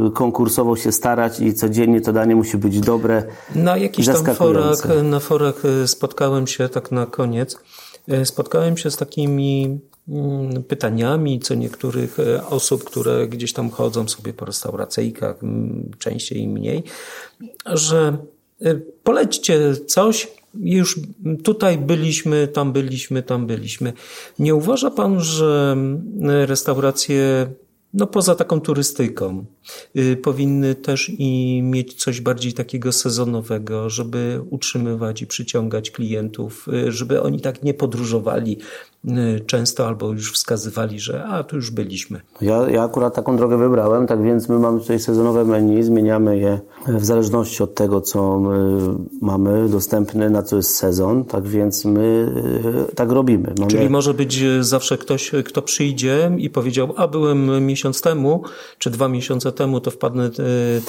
e, 0.08 0.12
konkursowo 0.12 0.76
się 0.76 0.92
starać 0.92 1.40
i 1.40 1.54
codziennie 1.54 2.02
to 2.02 2.14
danie 2.14 2.36
musi 2.36 2.58
być 2.58 2.80
dobre. 2.80 3.24
Na 3.56 3.78
jakiś 3.78 4.06
tam 4.06 4.36
forach, 4.36 5.04
na 5.04 5.20
forach 5.20 5.64
e, 5.66 5.88
spotkałem 5.88 6.48
się 6.48 6.70
tak 6.70 6.92
na 6.92 7.06
koniec, 7.06 7.58
spotkałem 8.24 8.78
się 8.78 8.92
z 8.92 8.98
takimi 8.98 9.80
pytaniami 10.68 11.40
co 11.40 11.56
niektórych 11.56 12.20
e, 12.20 12.48
osób, 12.48 12.84
które 12.84 13.28
gdzieś 13.28 13.54
tam 13.54 13.70
chodzą 13.70 14.08
sobie 14.08 14.34
po 14.34 14.46
restauracyjkach, 14.46 15.40
częściej 16.00 16.42
i 16.42 16.48
mniej, 16.48 16.84
że 17.66 18.18
e, 18.62 18.76
polećcie 19.04 19.76
coś, 19.76 20.28
już 20.56 21.00
tutaj 21.44 21.78
byliśmy, 21.78 22.48
tam 22.48 22.74
byliśmy, 22.74 23.24
tam 23.24 23.48
byliśmy. 23.48 23.94
Nie 24.40 24.56
uważa 24.56 24.92
pan, 24.92 25.20
że 25.20 25.78
restauracje 26.46 27.48
no 27.94 28.08
poza 28.08 28.36
taką 28.36 28.62
turystyką, 28.62 29.46
y, 29.98 30.18
powinny 30.18 30.76
też 30.76 31.12
i 31.18 31.62
mieć 31.64 31.94
coś 31.94 32.22
bardziej 32.22 32.54
takiego 32.54 32.92
sezonowego, 32.92 33.90
żeby 33.90 34.42
utrzymywać 34.50 35.22
i 35.22 35.28
przyciągać 35.28 35.92
klientów, 35.92 36.68
y, 36.88 36.92
żeby 36.92 37.22
oni 37.22 37.42
tak 37.42 37.64
nie 37.64 37.74
podróżowali 37.74 38.58
często 39.46 39.88
albo 39.88 40.12
już 40.12 40.34
wskazywali, 40.34 41.00
że 41.00 41.24
a 41.24 41.44
tu 41.44 41.56
już 41.56 41.72
byliśmy. 41.72 42.22
Ja, 42.42 42.70
ja 42.70 42.84
akurat 42.84 43.16
taką 43.16 43.38
drogę 43.38 43.58
wybrałem, 43.58 44.08
tak 44.08 44.24
więc 44.24 44.50
my 44.50 44.60
mamy 44.60 44.80
tutaj 44.80 45.00
sezonowe 45.00 45.46
menu, 45.46 45.84
zmieniamy 45.84 46.38
je 46.38 46.60
w 46.88 47.06
zależności 47.06 47.64
od 47.64 47.76
tego, 47.76 48.02
co 48.02 48.42
mamy 49.22 49.70
dostępne, 49.70 50.30
na 50.30 50.44
co 50.44 50.56
jest 50.56 50.76
sezon, 50.76 51.26
tak 51.26 51.48
więc 51.48 51.86
my 51.86 52.34
tak 52.96 53.12
robimy. 53.12 53.54
Mamy... 53.60 53.72
Czyli 53.72 53.90
może 53.90 54.14
być 54.14 54.44
zawsze 54.60 54.98
ktoś, 54.98 55.32
kto 55.46 55.62
przyjdzie 55.62 56.32
i 56.38 56.50
powiedział, 56.50 56.94
a 56.98 57.08
byłem 57.08 57.66
miesiąc 57.66 58.02
temu, 58.02 58.44
czy 58.78 58.90
dwa 58.90 59.08
miesiące 59.08 59.52
temu, 59.52 59.80
to 59.80 59.92
wpadnę 59.92 60.30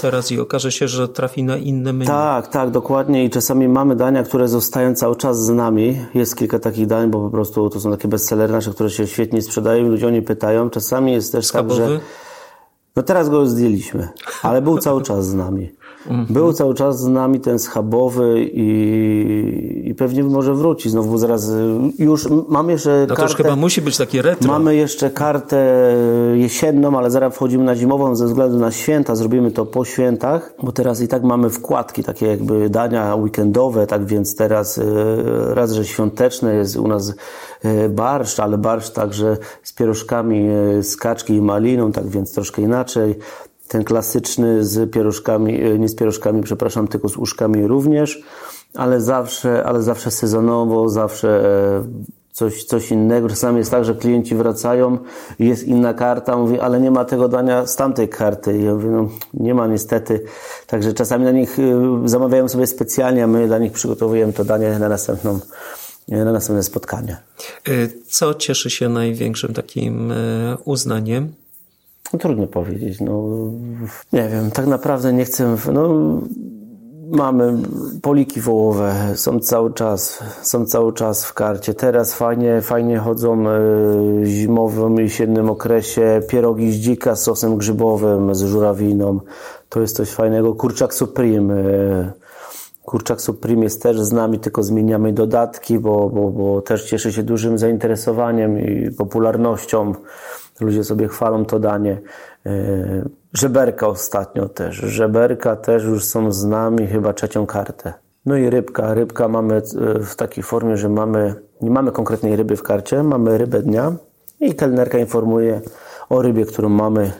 teraz 0.00 0.32
i 0.32 0.40
okaże 0.40 0.72
się, 0.72 0.88
że 0.88 1.08
trafi 1.08 1.42
na 1.42 1.56
inne 1.56 1.92
menu. 1.92 2.06
Tak, 2.06 2.48
tak, 2.48 2.70
dokładnie 2.70 3.24
i 3.24 3.30
czasami 3.30 3.68
mamy 3.68 3.96
dania, 3.96 4.22
które 4.22 4.48
zostają 4.48 4.94
cały 4.94 5.16
czas 5.16 5.44
z 5.44 5.48
nami. 5.48 5.96
Jest 6.14 6.36
kilka 6.36 6.58
takich 6.58 6.86
dań, 6.86 7.10
bo 7.10 7.20
po 7.20 7.30
prostu 7.30 7.70
to 7.70 7.80
są 7.80 7.90
takie 7.90 8.03
bestsellery 8.08 8.52
nasze, 8.52 8.70
które 8.70 8.90
się 8.90 9.06
świetnie 9.06 9.42
sprzedają 9.42 9.88
ludzie 9.88 10.06
o 10.06 10.10
nie 10.10 10.22
pytają. 10.22 10.70
Czasami 10.70 11.12
jest 11.12 11.32
też 11.32 11.50
tak, 11.50 11.70
że... 11.70 12.00
No 12.96 13.02
teraz 13.02 13.28
go 13.28 13.46
zdjęliśmy, 13.46 14.08
ale 14.42 14.62
był 14.62 14.78
cały 14.78 15.02
czas 15.02 15.26
z 15.26 15.34
nami. 15.34 15.70
Był 16.30 16.52
cały 16.52 16.74
czas 16.74 17.00
z 17.00 17.06
nami 17.06 17.40
ten 17.40 17.58
schabowy 17.58 18.50
i, 18.52 19.82
i 19.84 19.94
pewnie 19.94 20.24
może 20.24 20.54
wróci 20.54 20.90
znowu 20.90 21.18
zaraz. 21.18 21.52
Już 21.98 22.28
mam 22.48 22.70
jeszcze 22.70 22.90
no 22.90 23.06
kartę. 23.06 23.22
to 23.22 23.22
już 23.22 23.36
chyba 23.36 23.56
musi 23.56 23.82
być 23.82 23.96
takie 23.96 24.22
retro. 24.22 24.48
Mamy 24.52 24.76
jeszcze 24.76 25.10
kartę 25.10 25.96
jesienną, 26.34 26.98
ale 26.98 27.10
zaraz 27.10 27.34
wchodzimy 27.34 27.64
na 27.64 27.76
zimową 27.76 28.16
ze 28.16 28.26
względu 28.26 28.58
na 28.58 28.70
święta. 28.70 29.14
Zrobimy 29.14 29.50
to 29.50 29.66
po 29.66 29.84
świętach, 29.84 30.54
bo 30.62 30.72
teraz 30.72 31.00
i 31.00 31.08
tak 31.08 31.22
mamy 31.22 31.50
wkładki, 31.50 32.02
takie 32.02 32.26
jakby 32.26 32.70
dania 32.70 33.14
weekendowe, 33.14 33.86
tak 33.86 34.06
więc 34.06 34.36
teraz 34.36 34.78
e, 34.78 34.84
raz, 35.54 35.72
że 35.72 35.84
świąteczne 35.84 36.54
jest 36.54 36.76
u 36.76 36.88
nas 36.88 37.14
e, 37.62 37.88
barszcz, 37.88 38.40
ale 38.40 38.58
barszcz 38.58 38.90
także 38.90 39.36
z 39.62 39.72
pierożkami 39.72 40.48
e, 40.48 40.82
z 40.82 40.96
kaczki 40.96 41.34
i 41.34 41.42
maliną, 41.42 41.92
tak 41.92 42.08
więc 42.08 42.34
troszkę 42.34 42.62
inaczej. 42.62 42.83
Ten 43.68 43.84
klasyczny 43.84 44.64
z 44.64 44.90
pierożkami, 44.90 45.62
e, 45.62 45.78
nie 45.78 45.88
z 45.88 45.94
pierożkami, 45.94 46.42
przepraszam, 46.42 46.88
tylko 46.88 47.08
z 47.08 47.16
uszkami 47.16 47.66
również, 47.66 48.22
ale 48.74 49.00
zawsze, 49.00 49.64
ale 49.64 49.82
zawsze 49.82 50.10
sezonowo, 50.10 50.88
zawsze 50.88 51.28
e, 51.28 51.84
coś, 52.32 52.64
coś 52.64 52.90
innego. 52.90 53.28
Czasami 53.28 53.58
jest 53.58 53.70
tak, 53.70 53.84
że 53.84 53.94
klienci 53.94 54.34
wracają, 54.34 54.98
jest 55.38 55.64
inna 55.64 55.94
karta, 55.94 56.36
mówi, 56.36 56.60
ale 56.60 56.80
nie 56.80 56.90
ma 56.90 57.04
tego 57.04 57.28
dania 57.28 57.66
z 57.66 57.76
tamtej 57.76 58.08
karty. 58.08 58.58
I 58.58 58.64
ja 58.64 58.74
mówię, 58.74 58.90
no 58.90 59.08
nie 59.34 59.54
ma 59.54 59.66
niestety. 59.66 60.24
Także 60.66 60.92
czasami 60.92 61.24
na 61.24 61.30
nich 61.30 61.58
e, 61.58 62.08
zamawiają 62.08 62.48
sobie 62.48 62.66
specjalnie, 62.66 63.24
a 63.24 63.26
my 63.26 63.46
dla 63.46 63.58
nich 63.58 63.72
przygotowujemy 63.72 64.32
to 64.32 64.44
danie 64.44 64.78
na 64.78 64.88
następną 64.88 65.38
na 66.08 66.32
następne 66.32 66.62
spotkanie. 66.62 67.16
Co 68.06 68.34
cieszy 68.34 68.70
się 68.70 68.88
największym 68.88 69.54
takim 69.54 70.12
uznaniem 70.64 71.32
no, 72.12 72.18
trudno 72.18 72.46
powiedzieć. 72.46 73.00
No, 73.00 73.24
nie 74.12 74.28
wiem, 74.28 74.50
tak 74.50 74.66
naprawdę 74.66 75.12
nie 75.12 75.24
chcę. 75.24 75.56
No, 75.72 75.88
mamy 77.10 77.58
poliki 78.02 78.40
wołowe, 78.40 78.94
są 79.14 79.40
cały 79.40 79.72
czas, 79.72 80.22
są 80.42 80.66
cały 80.66 80.92
czas 80.92 81.24
w 81.24 81.34
karcie. 81.34 81.74
Teraz 81.74 82.14
fajnie, 82.14 82.60
fajnie 82.62 82.98
chodzą 82.98 83.48
e, 83.48 83.60
w 84.20 84.26
zimowym 84.26 85.00
i 85.00 85.02
jesiennym 85.02 85.50
okresie 85.50 86.20
pierogi 86.28 86.72
z 86.72 86.76
dzika 86.76 87.16
z 87.16 87.22
sosem 87.22 87.56
grzybowym, 87.56 88.34
z 88.34 88.42
żurawiną. 88.42 89.20
To 89.68 89.80
jest 89.80 89.96
coś 89.96 90.10
fajnego. 90.10 90.54
Kurczak 90.54 90.94
Supreme. 90.94 91.54
E, 91.54 92.12
kurczak 92.84 93.20
Supreme 93.20 93.62
jest 93.64 93.82
też 93.82 94.00
z 94.00 94.12
nami, 94.12 94.38
tylko 94.38 94.62
zmieniamy 94.62 95.12
dodatki, 95.12 95.78
bo, 95.78 96.10
bo, 96.10 96.30
bo 96.30 96.62
też 96.62 96.84
cieszy 96.84 97.12
się 97.12 97.22
dużym 97.22 97.58
zainteresowaniem 97.58 98.58
i 98.58 98.90
popularnością. 98.90 99.94
Ludzie 100.60 100.84
sobie 100.84 101.08
chwalą 101.08 101.44
to 101.44 101.58
danie. 101.58 102.00
E, 102.46 102.50
żeberka 103.32 103.86
ostatnio 103.86 104.48
też. 104.48 104.76
Żeberka 104.76 105.56
też 105.56 105.84
już 105.84 106.04
są 106.04 106.32
z 106.32 106.44
nami 106.44 106.86
chyba 106.86 107.12
trzecią 107.12 107.46
kartę. 107.46 107.92
No 108.26 108.36
i 108.36 108.50
rybka. 108.50 108.94
Rybka 108.94 109.28
mamy 109.28 109.54
e, 109.54 109.60
w 110.00 110.16
takiej 110.16 110.44
formie, 110.44 110.76
że 110.76 110.88
mamy, 110.88 111.34
nie 111.60 111.70
mamy 111.70 111.92
konkretnej 111.92 112.36
ryby 112.36 112.56
w 112.56 112.62
karcie, 112.62 113.02
mamy 113.02 113.38
rybę 113.38 113.62
dnia 113.62 113.92
i 114.40 114.54
kelnerka 114.54 114.98
informuje 114.98 115.60
o 116.08 116.22
rybie, 116.22 116.46
którą 116.46 116.68
mamy 116.68 117.12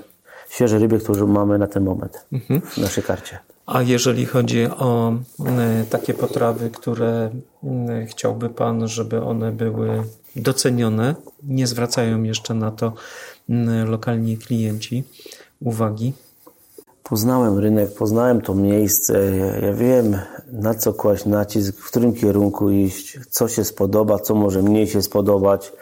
świeże 0.49 0.79
ryby, 0.79 0.99
które 0.99 1.27
mamy 1.27 1.59
na 1.59 1.67
ten 1.67 1.85
moment 1.85 2.27
w 2.65 2.79
naszej 2.79 3.05
karcie. 3.05 3.39
A 3.67 3.83
jeżeli 3.83 4.27
chodzi 4.27 4.67
o 4.67 5.13
e, 5.47 5.85
takie 5.91 6.15
potrawy, 6.15 6.71
które 6.71 7.31
e, 7.65 8.07
chciałby 8.07 8.49
Pan, 8.49 8.89
żeby 8.89 9.23
one 9.23 9.53
były 9.53 10.03
docenione, 10.37 11.15
nie 11.43 11.67
zwracają 11.67 12.23
jeszcze 12.23 12.55
na 12.55 12.71
to 12.71 12.93
e, 13.49 13.85
lokalni 13.85 14.39
klienci 14.39 15.05
uwagi? 15.61 16.13
Poznałem 17.03 17.59
rynek, 17.59 17.95
poznałem 17.95 18.41
to 18.41 18.55
miejsce. 18.55 19.37
Ja 19.63 19.73
wiem, 19.73 20.19
na 20.53 20.75
co 20.75 20.93
kłaść 20.93 21.25
nacisk, 21.27 21.77
w 21.77 21.89
którym 21.91 22.15
kierunku 22.15 22.71
iść, 22.71 23.19
co 23.31 23.49
się 23.49 23.65
spodoba, 23.65 24.19
co 24.19 24.35
może 24.35 24.63
mniej 24.63 24.87
się 24.87 25.03
spodobać. 25.03 25.73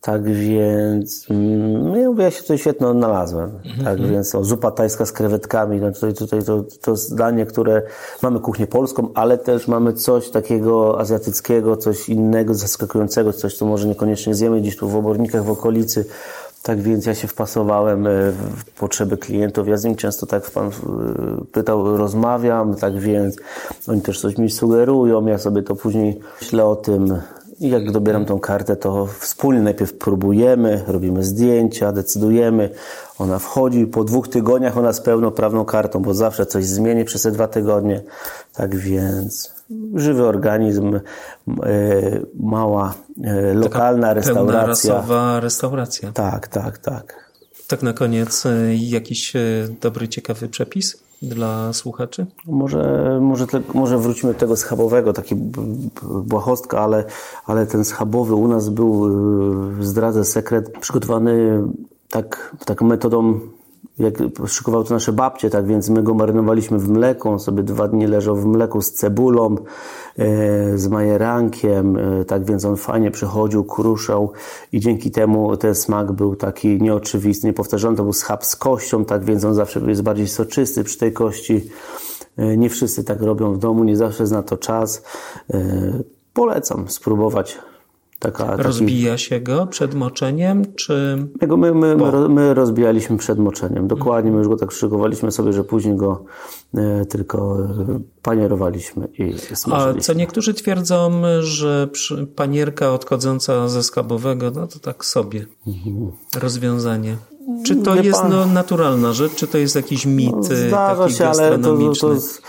Tak 0.00 0.22
więc 0.24 1.26
mm, 1.30 2.18
ja 2.18 2.30
się 2.30 2.42
tutaj 2.42 2.58
świetnie 2.58 2.86
odnalazłem. 2.86 3.50
Tak 3.84 4.06
więc 4.06 4.34
o, 4.34 4.44
zupa 4.44 4.70
tajska 4.70 5.06
z 5.06 5.12
krewetkami, 5.12 5.80
no 5.80 5.92
tutaj, 5.92 6.14
tutaj 6.14 6.42
to, 6.42 6.64
to 6.80 6.96
zdanie, 6.96 7.46
które 7.46 7.82
mamy 8.22 8.40
kuchnię 8.40 8.66
polską, 8.66 9.08
ale 9.14 9.38
też 9.38 9.68
mamy 9.68 9.92
coś 9.92 10.30
takiego 10.30 11.00
azjatyckiego, 11.00 11.76
coś 11.76 12.08
innego, 12.08 12.54
zaskakującego, 12.54 13.32
coś, 13.32 13.56
co 13.56 13.66
może 13.66 13.88
niekoniecznie 13.88 14.34
zjemy 14.34 14.60
gdzieś 14.60 14.76
tu 14.76 14.88
w 14.88 14.96
obornikach, 14.96 15.44
w 15.44 15.50
okolicy. 15.50 16.04
Tak 16.62 16.80
więc 16.80 17.06
ja 17.06 17.14
się 17.14 17.28
wpasowałem 17.28 18.06
e, 18.06 18.10
w 18.32 18.64
potrzeby 18.78 19.16
klientów. 19.16 19.68
Ja 19.68 19.76
z 19.76 19.84
nim 19.84 19.96
często 19.96 20.26
tak 20.26 20.50
pan 20.50 20.70
pytał, 21.52 21.96
rozmawiam, 21.96 22.74
tak 22.74 22.98
więc 22.98 23.36
oni 23.88 24.00
też 24.00 24.20
coś 24.20 24.38
mi 24.38 24.50
sugerują. 24.50 25.26
Ja 25.26 25.38
sobie 25.38 25.62
to 25.62 25.76
później 25.76 26.20
myślę 26.40 26.64
o 26.64 26.76
tym. 26.76 27.20
I 27.60 27.68
jak 27.68 27.90
dobieram 27.90 28.24
tą 28.24 28.38
kartę, 28.38 28.76
to 28.76 29.06
wspólnie 29.06 29.60
najpierw 29.60 29.92
próbujemy, 29.92 30.84
robimy 30.86 31.24
zdjęcia, 31.24 31.92
decydujemy. 31.92 32.70
Ona 33.18 33.38
wchodzi, 33.38 33.86
po 33.86 34.04
dwóch 34.04 34.28
tygodniach 34.28 34.78
ona 34.78 34.92
z 34.92 35.00
pełnoprawną 35.00 35.64
kartą, 35.64 36.02
bo 36.02 36.14
zawsze 36.14 36.46
coś 36.46 36.64
zmieni 36.64 37.04
przez 37.04 37.22
te 37.22 37.30
dwa 37.30 37.48
tygodnie. 37.48 38.02
Tak 38.52 38.76
więc 38.76 39.54
żywy 39.94 40.26
organizm, 40.26 40.94
e, 40.94 41.00
mała, 42.40 42.94
e, 43.24 43.54
lokalna 43.54 44.06
Taka 44.06 44.14
restauracja. 44.14 44.44
Pełnorasowa 44.44 45.40
restauracja. 45.40 46.12
Tak, 46.12 46.48
tak, 46.48 46.78
tak. 46.78 47.30
Tak 47.66 47.82
na 47.82 47.92
koniec 47.92 48.46
e, 48.46 48.74
jakiś 48.74 49.32
dobry, 49.80 50.08
ciekawy 50.08 50.48
przepis 50.48 51.09
dla 51.22 51.72
słuchaczy? 51.72 52.26
Może, 52.46 53.18
może, 53.22 53.46
te, 53.46 53.60
może 53.74 53.98
wrócimy 53.98 54.32
do 54.32 54.38
tego 54.38 54.56
schabowego, 54.56 55.12
taki 55.12 55.34
błahostka, 56.02 56.80
ale, 56.80 57.04
ale 57.46 57.66
ten 57.66 57.84
schabowy 57.84 58.34
u 58.34 58.48
nas 58.48 58.68
był, 58.68 59.06
y, 59.80 59.84
zdradzę 59.84 60.24
sekret, 60.24 60.78
przygotowany 60.78 61.62
tak, 62.10 62.56
taką 62.64 62.86
metodą, 62.86 63.40
jak 64.00 64.14
szykowały 64.46 64.84
to 64.84 64.94
nasze 64.94 65.12
babcie, 65.12 65.50
tak 65.50 65.66
więc 65.66 65.88
my 65.88 66.02
go 66.02 66.14
marynowaliśmy 66.14 66.78
w 66.78 66.88
mleku, 66.88 67.28
on 67.28 67.40
sobie 67.40 67.62
dwa 67.62 67.88
dni 67.88 68.06
leżał 68.06 68.36
w 68.36 68.46
mleku 68.46 68.82
z 68.82 68.92
cebulą, 68.92 69.56
e, 70.18 70.78
z 70.78 70.88
majerankiem, 70.88 71.96
e, 71.96 72.24
tak 72.24 72.44
więc 72.44 72.64
on 72.64 72.76
fajnie 72.76 73.10
przechodził, 73.10 73.64
kruszał 73.64 74.32
i 74.72 74.80
dzięki 74.80 75.10
temu 75.10 75.56
ten 75.56 75.74
smak 75.74 76.12
był 76.12 76.36
taki 76.36 76.82
nieoczywisty, 76.82 77.46
niepowtarzalny, 77.46 77.96
to 77.96 78.02
był 78.02 78.12
schab 78.12 78.44
z 78.44 78.56
kością, 78.56 79.04
tak 79.04 79.24
więc 79.24 79.44
on 79.44 79.54
zawsze 79.54 79.80
jest 79.80 80.02
bardziej 80.02 80.28
soczysty 80.28 80.84
przy 80.84 80.98
tej 80.98 81.12
kości. 81.12 81.70
E, 82.36 82.56
Nie 82.56 82.70
wszyscy 82.70 83.04
tak 83.04 83.22
robią 83.22 83.52
w 83.52 83.58
domu, 83.58 83.84
nie 83.84 83.96
zawsze 83.96 84.22
jest 84.22 84.32
na 84.32 84.42
to 84.42 84.56
czas. 84.56 85.02
Polecam 86.34 86.88
spróbować. 86.88 87.58
Taka, 88.20 88.44
taki, 88.46 88.62
Rozbija 88.62 89.18
się 89.18 89.40
go 89.40 89.66
przed 89.66 89.94
moczeniem, 89.94 90.74
czy 90.74 91.26
Jego 91.42 91.56
my, 91.56 91.74
my, 91.74 91.96
my, 91.96 92.28
my 92.28 92.54
rozbijaliśmy 92.54 93.16
przed 93.16 93.38
moczeniem. 93.38 93.88
Dokładnie, 93.88 94.30
my 94.30 94.38
już 94.38 94.48
go 94.48 94.56
tak 94.56 94.72
szykowaliśmy 94.72 95.30
sobie, 95.32 95.52
że 95.52 95.64
później 95.64 95.96
go 95.96 96.24
e, 96.74 97.04
tylko 97.06 97.56
e, 97.62 98.00
panierowaliśmy 98.22 99.08
i 99.18 99.34
A 99.52 99.56
smażyliśmy. 99.56 100.00
co 100.02 100.12
niektórzy 100.12 100.54
twierdzą, 100.54 101.22
że 101.40 101.88
panierka 102.36 102.92
odchodząca 102.92 103.68
ze 103.68 103.82
schabowego, 103.82 104.50
no 104.54 104.66
to 104.66 104.78
tak 104.78 105.04
sobie 105.04 105.46
rozwiązanie. 106.40 107.16
Czy 107.66 107.76
to 107.76 107.94
Wie 107.94 108.02
jest 108.02 108.20
pan- 108.20 108.30
no, 108.30 108.46
naturalna 108.46 109.12
rzecz, 109.12 109.34
czy 109.34 109.46
to 109.46 109.58
jest 109.58 109.76
jakiś 109.76 110.06
mit 110.06 110.32
No, 110.36 110.42
Zdarza 110.42 111.02
taki 111.02 111.14
się, 111.14 111.26
ale 111.28 111.36
to, 111.36 111.42
to, 111.42 111.50
gastronomiczny? 111.56 112.08
to 112.08 112.14
jest- 112.14 112.42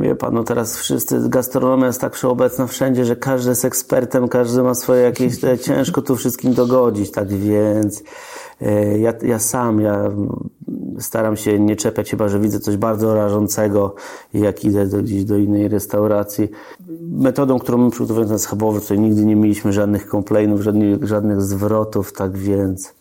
wie 0.00 0.14
pan, 0.14 0.34
no 0.34 0.44
teraz 0.44 0.78
wszyscy, 0.78 1.28
gastronomia 1.28 1.86
jest 1.86 2.00
tak 2.00 2.14
wszechobecna 2.14 2.66
wszędzie, 2.66 3.04
że 3.04 3.16
każdy 3.16 3.50
jest 3.50 3.64
ekspertem, 3.64 4.28
każdy 4.28 4.62
ma 4.62 4.74
swoje 4.74 5.02
jakieś, 5.02 5.40
te, 5.40 5.58
ciężko 5.58 6.02
tu 6.02 6.16
wszystkim 6.16 6.54
dogodzić, 6.54 7.10
tak 7.10 7.28
więc 7.28 8.02
e, 8.60 8.98
ja, 8.98 9.12
ja 9.22 9.38
sam, 9.38 9.80
ja 9.80 10.10
staram 10.98 11.36
się 11.36 11.60
nie 11.60 11.76
czepiać, 11.76 12.10
chyba 12.10 12.28
że 12.28 12.40
widzę 12.40 12.60
coś 12.60 12.76
bardzo 12.76 13.14
rażącego 13.14 13.94
jak 14.34 14.64
idę 14.64 14.86
do, 14.86 15.02
gdzieś 15.02 15.24
do 15.24 15.36
innej 15.36 15.68
restauracji. 15.68 16.48
Metodą, 17.10 17.58
którą 17.58 17.78
my 17.78 17.90
przygotowujemy 17.90 18.30
ten 18.30 18.38
schabowy, 18.38 18.80
tutaj 18.80 18.98
nigdy 18.98 19.24
nie 19.24 19.36
mieliśmy 19.36 19.72
żadnych 19.72 20.06
complainów, 20.10 20.60
żadnych, 20.60 21.04
żadnych 21.06 21.42
zwrotów, 21.42 22.12
tak 22.12 22.36
więc 22.38 22.94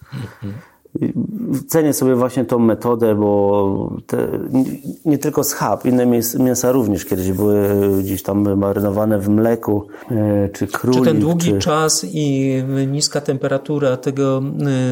cenię 1.67 1.93
sobie 1.93 2.15
właśnie 2.15 2.45
tą 2.45 2.59
metodę, 2.59 3.15
bo 3.15 3.93
te, 4.07 4.27
nie, 4.51 4.63
nie 5.05 5.17
tylko 5.17 5.43
schab, 5.43 5.85
inne 5.85 6.05
mięs, 6.05 6.35
mięsa 6.39 6.71
również 6.71 7.05
kiedyś 7.05 7.31
były 7.31 7.69
gdzieś 8.03 8.23
tam 8.23 8.57
marynowane 8.57 9.19
w 9.19 9.29
mleku, 9.29 9.87
e, 10.11 10.49
czy 10.49 10.67
królik, 10.67 10.99
Czy 11.03 11.05
ten 11.11 11.19
długi 11.19 11.51
czy... 11.51 11.59
czas 11.59 12.05
i 12.11 12.53
niska 12.87 13.21
temperatura 13.21 13.97
tego 13.97 14.41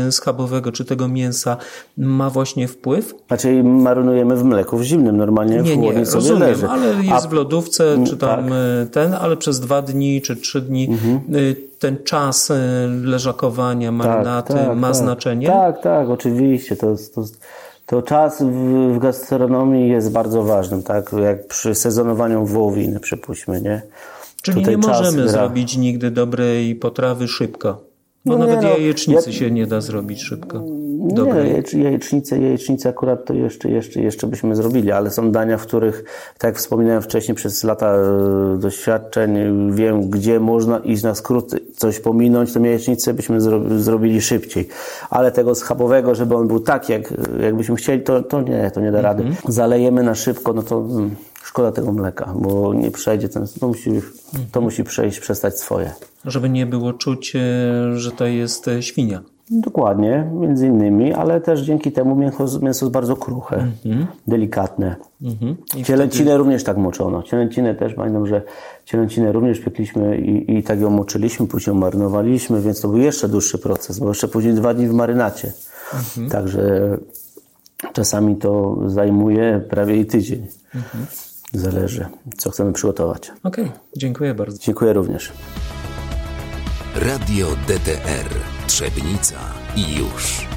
y, 0.08 0.12
schabowego, 0.12 0.72
czy 0.72 0.86
tego 0.86 1.08
mięsa 1.08 1.58
ma 1.98 2.30
właśnie 2.30 2.68
wpływ? 2.68 3.16
Znaczy 3.28 3.64
marynujemy 3.64 4.36
w 4.36 4.44
mleku, 4.44 4.78
w 4.78 4.84
zimnym, 4.84 5.18
normalnie 5.18 5.56
Nie, 5.56 5.64
w 5.64 5.78
nie, 5.78 5.84
chłodni 5.84 6.06
sobie 6.06 6.16
rozumiem, 6.16 6.42
leży. 6.50 6.68
ale 6.68 6.96
jest 6.96 7.26
A 7.26 7.30
w 7.30 7.34
lodówce, 7.34 7.98
czy 8.08 8.18
tam 8.18 8.44
tak. 8.44 8.54
y, 8.88 8.90
ten, 8.90 9.14
ale 9.14 9.38
przez 9.38 9.60
dwa 9.60 9.82
dni, 9.82 10.22
czy 10.22 10.36
trzy 10.36 10.62
dni 10.62 10.90
y, 11.36 11.71
ten 11.82 11.98
czas 12.04 12.50
y, 12.50 12.54
leżakowania, 13.04 13.92
marynaty 13.92 14.54
ma 14.76 14.88
tak. 14.88 14.96
znaczenie? 14.96 15.48
Tak, 15.48 15.82
tak, 15.82 16.10
oczywiście. 16.10 16.76
To, 16.76 16.96
to, 17.16 17.24
to 17.86 18.02
czas 18.02 18.42
w, 18.42 18.94
w 18.96 19.00
gastronomii 19.00 19.90
jest 19.90 20.12
bardzo 20.12 20.44
ważny, 20.44 20.84
tak? 20.84 21.12
Jak 21.24 21.48
przy 21.48 21.76
sezonowaniu 21.76 22.46
wołowiny, 22.46 23.00
przypuśćmy, 23.00 23.62
nie? 23.62 23.82
Czyli 24.42 24.58
Tutaj 24.62 24.78
nie 24.78 24.88
możemy 24.88 25.22
gra. 25.24 25.32
zrobić 25.32 25.78
nigdy 25.78 26.12
dobrej 26.12 26.76
potrawy 26.76 27.28
szybko. 27.28 27.82
Bo 28.26 28.38
No 28.38 28.46
nawet 28.46 28.62
no, 28.62 28.70
jajecznicy 28.70 29.30
ja- 29.32 29.36
się 29.38 29.52
nie 29.52 29.68
da 29.68 29.82
zrobić 29.82 30.24
szybko. 30.24 30.64
Nie, 31.02 31.16
Dobrej. 31.16 31.54
jajecz- 31.54 31.78
jajecznicę, 31.78 32.40
jajecznicę 32.40 32.90
akurat 32.90 33.26
to 33.26 33.34
jeszcze, 33.34 33.70
jeszcze, 33.70 34.02
jeszcze 34.02 34.28
byśmy 34.28 34.56
zrobili, 34.56 34.92
ale 34.92 35.12
są 35.12 35.32
dania, 35.32 35.58
w 35.58 35.62
których, 35.62 36.04
tak 36.38 36.50
jak 36.50 36.58
wspominałem 36.58 37.02
wcześniej, 37.02 37.36
przez 37.36 37.64
lata 37.64 37.96
e, 37.96 38.58
doświadczeń 38.58 39.38
wiem, 39.72 40.10
gdzie 40.10 40.40
można 40.40 40.78
iść 40.80 41.04
na 41.04 41.16
skrót, 41.16 41.52
coś 41.76 42.00
pominąć, 42.00 42.54
to 42.54 42.60
jajecznicę 42.60 43.14
byśmy 43.14 43.42
zro, 43.42 43.62
zrobili 43.80 44.22
szybciej. 44.22 44.68
Ale 45.10 45.32
tego 45.32 45.56
schabowego, 45.56 46.16
żeby 46.16 46.36
on 46.36 46.48
był 46.48 46.60
tak, 46.60 46.90
jak, 46.90 47.14
jakbyśmy 47.40 47.76
chcieli, 47.76 48.04
to, 48.04 48.24
to 48.24 48.42
nie, 48.42 48.72
to 48.72 48.82
nie 48.82 48.92
da 48.92 49.02
rady. 49.02 49.24
Zalejemy 49.48 50.04
na 50.04 50.16
szybko, 50.16 50.54
no 50.54 50.64
to 50.64 50.78
mm, 50.80 51.16
szkoda 51.44 51.72
tego 51.72 51.92
mleka, 51.92 52.34
bo 52.36 52.74
nie 52.74 52.92
przejdzie 52.92 53.30
ten, 53.30 53.46
to 53.60 53.68
musi, 53.68 53.92
to 54.52 54.62
musi 54.62 54.84
przejść, 54.84 55.20
przestać 55.20 55.60
swoje. 55.60 55.94
Żeby 56.26 56.50
nie 56.50 56.66
było 56.66 56.94
czuć, 56.94 57.36
y, 57.36 58.00
że 58.00 58.12
to 58.12 58.26
jest 58.26 58.68
y, 58.68 58.84
świnia. 58.84 59.22
Dokładnie, 59.50 60.30
między 60.34 60.68
innymi, 60.68 61.14
ale 61.14 61.42
też 61.42 61.62
dzięki 61.62 61.92
temu 61.92 62.16
mięso, 62.16 62.60
mięso 62.60 62.86
jest 62.86 62.94
bardzo 62.94 63.16
kruche, 63.16 63.68
delikatne. 64.28 64.96
Mhm. 65.22 65.56
Cielęcinę 65.84 66.38
również 66.38 66.64
tak 66.64 66.78
moczono. 66.78 67.24
Cielęcinę 67.24 67.76
też 67.76 67.94
pamiętam, 67.94 68.28
że 68.28 68.42
cielęcinę 68.86 69.32
również 69.32 69.60
piekliśmy 69.60 70.18
i, 70.18 70.58
i 70.58 70.64
tak 70.64 70.80
ją 70.80 70.90
moczyliśmy, 70.90 71.48
później 71.48 71.74
ją 71.74 71.80
marynowaliśmy, 71.80 72.62
więc 72.62 72.82
to 72.82 72.88
był 72.88 72.98
jeszcze 72.98 73.30
dłuższy 73.30 73.58
proces, 73.58 74.00
bo 74.00 74.08
jeszcze 74.08 74.28
później 74.28 74.54
dwa 74.54 74.74
dni 74.74 74.88
w 74.88 74.94
marynacie. 74.94 75.52
Także 76.32 76.98
czasami 77.94 78.36
to 78.36 78.78
zajmuje 78.88 79.62
prawie 79.70 79.98
i 79.98 80.06
tydzień. 80.06 80.48
Zależy, 81.54 82.06
co 82.38 82.50
chcemy 82.50 82.74
przygotować. 82.74 83.32
Okej, 83.44 83.72
dziękuję 83.98 84.34
bardzo. 84.34 84.58
Dziękuję 84.58 84.94
również. 84.94 85.32
Radio 86.96 87.48
DTR 87.68 88.51
Trzebnica 88.72 89.40
i 89.76 89.96
już. 89.96 90.51